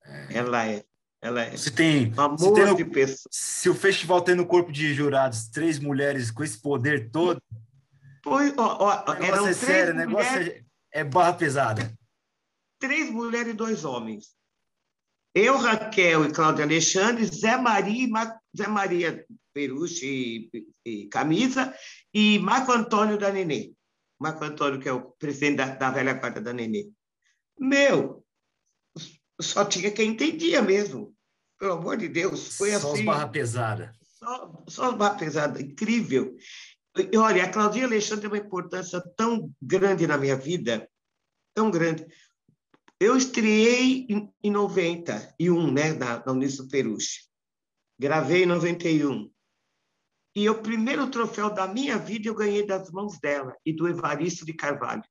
[0.05, 0.85] É, ela é.
[1.21, 1.57] Ela é.
[1.57, 2.77] Se tem, um se, tem no,
[3.31, 7.43] se o festival tem no corpo de jurados três mulheres com esse poder todo.
[8.23, 10.64] Pois, ó, ó, o negócio é sério, o negócio é,
[10.95, 11.93] é barra pesada.
[12.79, 14.35] Três mulheres e dois homens.
[15.35, 18.09] Eu, Raquel e Cláudia Alexandre, Zé Maria,
[18.57, 21.75] Zé Maria Peruche e, e, Camisa
[22.15, 23.73] e Marco Antônio da Nenê.
[24.21, 26.89] Marco Antônio, que é o presidente da, da velha guarda da Nenê.
[27.59, 28.25] Meu,
[29.41, 31.13] só tinha quem entendia mesmo.
[31.59, 33.05] Pelo amor de Deus, foi só assim.
[33.05, 33.93] Só barra pesada.
[34.05, 36.37] Só, só as barra pesada, incrível.
[37.17, 40.89] Olha, a Claudinha Alexandre tem uma importância tão grande na minha vida,
[41.55, 42.07] tão grande,
[43.01, 44.07] eu estreiei
[44.43, 47.29] em, 91, né, na, na Unísio Peruche.
[47.99, 49.31] Gravei em 91.
[50.37, 54.45] E o primeiro troféu da minha vida eu ganhei das mãos dela e do Evaristo
[54.45, 55.05] de Carvalho,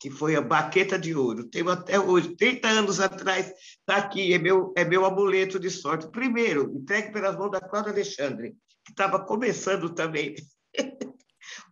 [0.00, 1.48] que foi a baqueta de ouro.
[1.48, 6.10] Tenho até hoje, 30 anos atrás, está aqui, é meu, é meu amuleto de sorte.
[6.10, 10.34] Primeiro, entregue pelas mãos da Cláudia Alexandre, que estava começando também.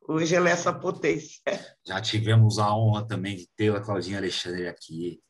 [0.09, 1.41] Hoje ela é essa potência.
[1.87, 5.21] Já tivemos a honra também de ter a Claudinha Alexandre aqui.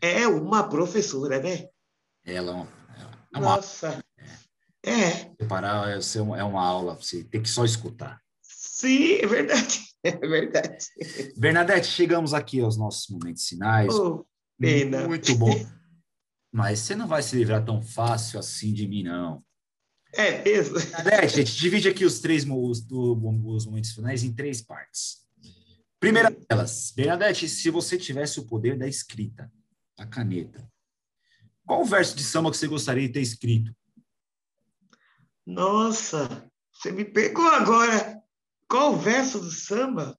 [0.00, 1.68] É uma professora, né?
[2.24, 2.68] Ela é uma.
[3.32, 4.02] Nossa!
[4.84, 5.26] É.
[5.36, 8.20] Preparar é, é uma aula, você tem que só escutar.
[8.42, 9.80] Sim, é verdade.
[10.04, 10.84] É verdade.
[11.36, 13.94] Bernadette, chegamos aqui aos nossos momentos finais.
[13.94, 14.26] Oh.
[15.06, 15.54] Muito bom.
[16.52, 19.44] Mas você não vai se livrar tão fácil assim de mim, não.
[20.12, 20.76] É mesmo?
[21.10, 25.22] É, gente, divide aqui os três os, os momentos finais em três partes.
[25.98, 29.50] Primeira delas, Bernadette, se você tivesse o poder da escrita,
[29.98, 30.68] a caneta,
[31.64, 33.74] qual verso de samba que você gostaria de ter escrito?
[35.46, 38.22] Nossa, você me pegou agora.
[38.68, 40.18] Qual verso do samba?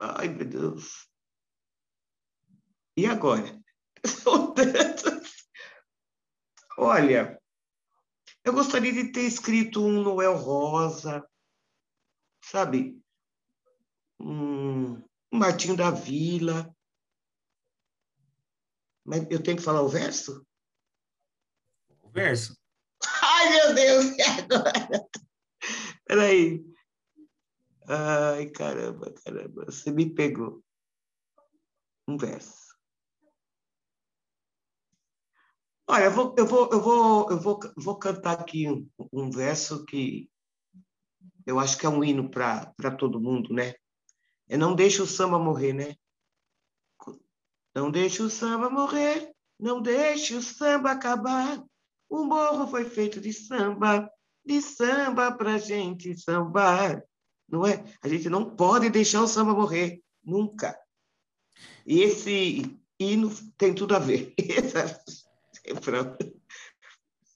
[0.00, 1.06] Ai, meu Deus.
[2.96, 3.60] E agora?
[4.04, 5.41] São tantos.
[6.76, 7.40] Olha,
[8.44, 11.26] eu gostaria de ter escrito um Noel Rosa,
[12.44, 13.00] sabe?
[14.18, 15.02] Um
[15.32, 16.74] Martinho da Vila.
[19.04, 20.46] Mas eu tenho que falar o verso?
[22.02, 22.56] O verso.
[23.22, 25.08] Ai, meu Deus, e agora?
[26.06, 26.64] Peraí.
[27.88, 30.62] Ai, caramba, caramba, você me pegou.
[32.08, 32.71] Um verso.
[35.92, 39.84] Olha, eu vou, eu vou, eu vou, eu vou, vou cantar aqui um, um verso
[39.84, 40.26] que
[41.44, 43.74] eu acho que é um hino para todo mundo, né?
[44.48, 45.94] É não deixe o samba morrer, né?
[47.74, 51.62] Não deixe o samba morrer, não deixe o samba acabar.
[52.08, 54.10] O morro foi feito de samba,
[54.42, 57.04] de samba pra gente sambar.
[57.46, 57.84] Não é?
[58.00, 60.74] A gente não pode deixar o samba morrer, nunca.
[61.84, 64.34] E esse hino tem tudo a ver.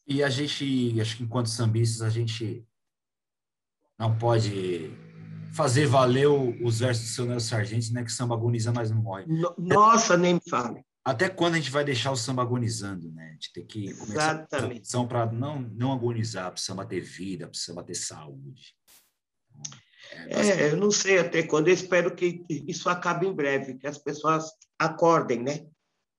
[0.08, 2.64] E a gente, acho que enquanto sambistas, a gente
[3.98, 4.88] não pode
[5.52, 8.04] fazer valer os versos do seu Nelson Sargento, né?
[8.04, 9.24] Que samba agoniza, mas não morre.
[9.58, 10.84] Nossa, nem me fale.
[11.04, 13.30] Até quando a gente vai deixar o samba agonizando, né?
[13.30, 14.96] A gente tem que começar Exatamente.
[14.96, 18.76] a para não, não agonizar, para o samba ter vida, para o samba ter saúde.
[20.28, 23.86] É, é, eu não sei até quando, eu espero que isso acabe em breve, que
[23.86, 25.66] as pessoas acordem, né?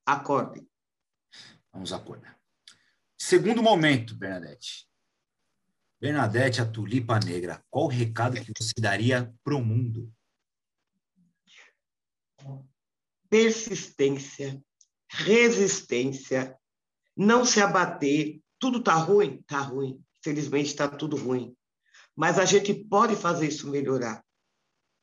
[0.05, 0.67] Acordem.
[1.77, 2.35] Vamos acordar.
[3.15, 4.87] Segundo momento, Bernadette.
[6.01, 10.11] Bernadette, a tulipa negra, qual o recado que você daria para o mundo?
[13.29, 14.59] Persistência,
[15.07, 16.57] resistência
[17.15, 18.41] não se abater.
[18.57, 19.35] Tudo está ruim?
[19.35, 20.03] Está ruim.
[20.23, 21.55] Felizmente está tudo ruim.
[22.15, 24.25] Mas a gente pode fazer isso melhorar.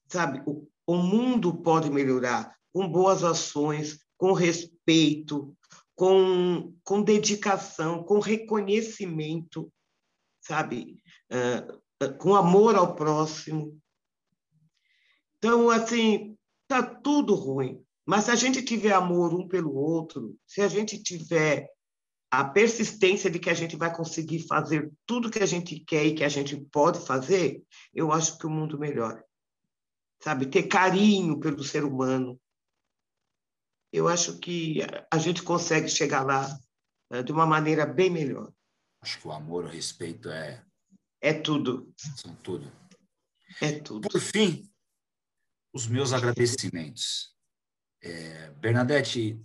[0.09, 0.43] Sabe?
[0.45, 5.57] O, o mundo pode melhorar com boas ações, com respeito,
[5.95, 9.73] com, com dedicação, com reconhecimento,
[10.41, 10.99] sabe?
[11.31, 13.79] Uh, com amor ao próximo.
[15.39, 16.37] Então, assim,
[16.67, 17.83] tá tudo ruim.
[18.07, 21.69] Mas se a gente tiver amor um pelo outro, se a gente tiver
[22.31, 26.15] a persistência de que a gente vai conseguir fazer tudo que a gente quer e
[26.15, 27.63] que a gente pode fazer,
[27.95, 29.25] eu acho que o mundo melhora.
[30.21, 32.39] Sabe, ter carinho pelo ser humano.
[33.95, 36.59] Eu acho que a gente consegue chegar lá
[37.11, 38.53] eh, de uma maneira bem melhor.
[39.01, 40.65] Acho que o amor, o respeito é
[41.21, 41.95] é tudo.
[42.17, 42.71] São tudo.
[43.63, 44.09] É tudo.
[44.09, 44.69] Por fim,
[45.73, 47.35] os meus agradecimentos.
[48.03, 49.41] É, Bernadette,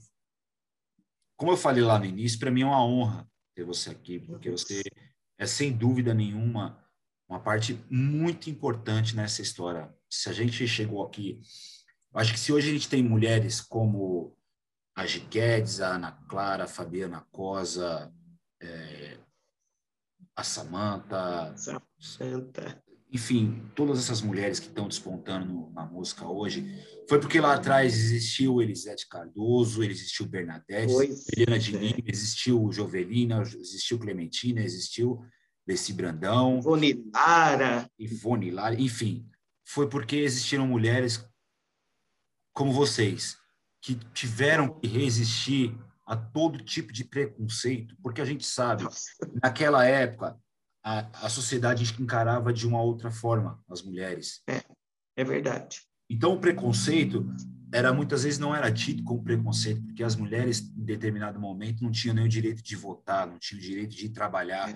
[1.38, 4.50] como eu falei lá no início, para mim é uma honra ter você aqui, porque
[4.50, 4.82] você
[5.38, 6.84] é sem dúvida nenhuma
[7.30, 9.95] uma parte muito importante nessa história.
[10.10, 11.39] Se a gente chegou aqui,
[12.16, 14.36] acho que se hoje a gente tem mulheres como
[15.00, 15.20] a G.
[15.22, 18.14] Guedes, a Ana Clara, a Fabiana Cosa,
[18.62, 19.18] é,
[20.36, 21.56] a Samanta,
[21.97, 26.66] Santa, enfim, todas essas mulheres que estão despontando na música hoje,
[27.08, 31.60] foi porque lá atrás existiu Elisete Cardoso, existiu Bernadette, pois Helena é.
[31.60, 35.22] Diniz, existiu Jovelina, existiu Clementina, existiu
[35.66, 39.26] Desi Brandão, Ivone Lara, Ivone Lara, enfim,
[39.64, 41.26] foi porque existiram mulheres
[42.54, 43.39] como vocês
[43.82, 48.84] que tiveram que resistir a todo tipo de preconceito, porque a gente sabe,
[49.43, 50.38] naquela época
[50.84, 54.41] a, a sociedade encarava de uma outra forma as mulheres.
[54.49, 54.63] É,
[55.15, 55.82] é verdade.
[56.09, 57.32] Então o preconceito
[57.71, 61.91] era muitas vezes não era tido como preconceito, porque as mulheres em determinado momento não
[61.91, 64.71] tinham nem o direito de votar, não tinham o direito de trabalhar.
[64.71, 64.75] É.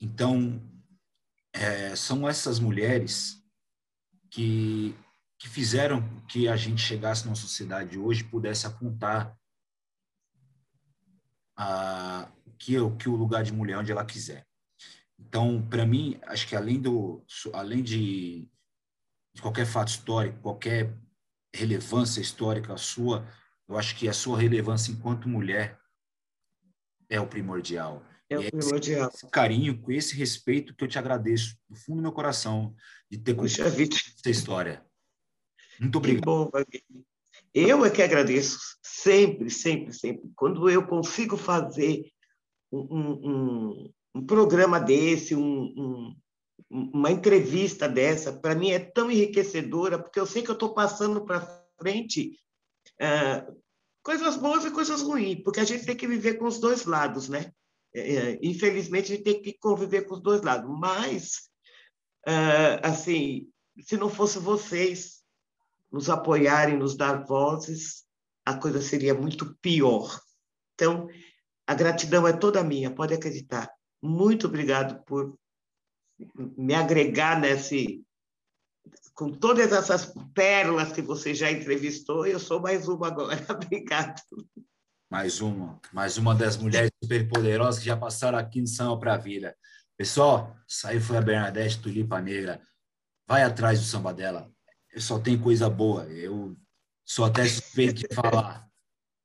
[0.00, 0.62] Então
[1.52, 3.42] é, são essas mulheres
[4.30, 4.94] que
[5.38, 9.38] que fizeram que a gente chegasse numa sociedade hoje pudesse apontar
[11.56, 14.46] a, que, que o lugar de mulher onde ela quiser.
[15.18, 18.48] Então, para mim, acho que além do além de,
[19.34, 20.96] de, qualquer fato histórico, qualquer
[21.54, 23.26] relevância histórica sua,
[23.68, 25.78] eu acho que a sua relevância enquanto mulher
[27.08, 28.04] é o primordial.
[28.30, 29.08] É o primordial.
[29.08, 32.74] Esse, esse carinho, com esse respeito que eu te agradeço do fundo do meu coração
[33.10, 34.87] de ter contado essa história.
[35.80, 36.24] Muito obrigado.
[36.24, 36.50] Bom,
[37.54, 40.30] Eu é que agradeço sempre, sempre, sempre.
[40.34, 42.10] Quando eu consigo fazer
[42.72, 46.14] um, um, um programa desse, um,
[46.70, 51.24] uma entrevista dessa, para mim é tão enriquecedora, porque eu sei que eu estou passando
[51.24, 51.46] para
[51.78, 52.38] frente
[53.00, 53.56] uh,
[54.02, 57.28] coisas boas e coisas ruins, porque a gente tem que viver com os dois lados,
[57.28, 57.52] né?
[57.94, 60.68] É, é infelizmente, a gente tem que conviver com os dois lados.
[60.78, 61.48] Mas,
[62.26, 63.48] uh, assim,
[63.80, 65.17] se não fosse vocês
[65.90, 68.04] nos apoiarem, nos dar vozes,
[68.44, 70.20] a coisa seria muito pior.
[70.74, 71.08] Então,
[71.66, 73.70] a gratidão é toda minha, pode acreditar.
[74.02, 75.38] Muito obrigado por
[76.56, 78.04] me agregar nesse
[79.14, 83.36] com todas essas pérolas que você já entrevistou, eu sou mais uma agora.
[83.50, 84.22] Obrigado.
[85.10, 88.62] Mais uma, mais uma das mulheres superpoderosas que já passaram aqui
[89.00, 89.56] para a Vida.
[89.96, 92.62] Pessoal, saiu foi a Bernadette Tulipa Negra.
[93.26, 94.48] Vai atrás do samba dela.
[95.00, 96.04] Só tenho coisa boa.
[96.06, 96.56] Eu
[97.04, 98.68] sou até suspeito de falar.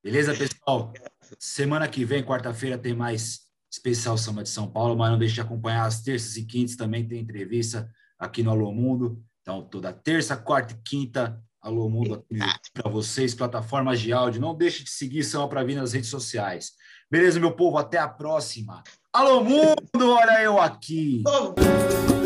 [0.03, 0.93] Beleza, pessoal?
[1.39, 5.41] Semana que vem, quarta-feira, tem mais especial Samba de São Paulo, mas não deixe de
[5.41, 9.23] acompanhar as terças e quintas também tem entrevista aqui no Alô Mundo.
[9.41, 12.25] Então, toda terça, quarta e quinta, Alô Mundo
[12.73, 14.41] para vocês, plataformas de áudio.
[14.41, 16.73] Não deixe de seguir Samba para vir nas redes sociais.
[17.09, 17.77] Beleza, meu povo?
[17.77, 18.83] Até a próxima.
[19.11, 21.23] Alô Mundo, olha eu aqui.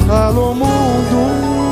[0.09, 1.66] Alô Mundo.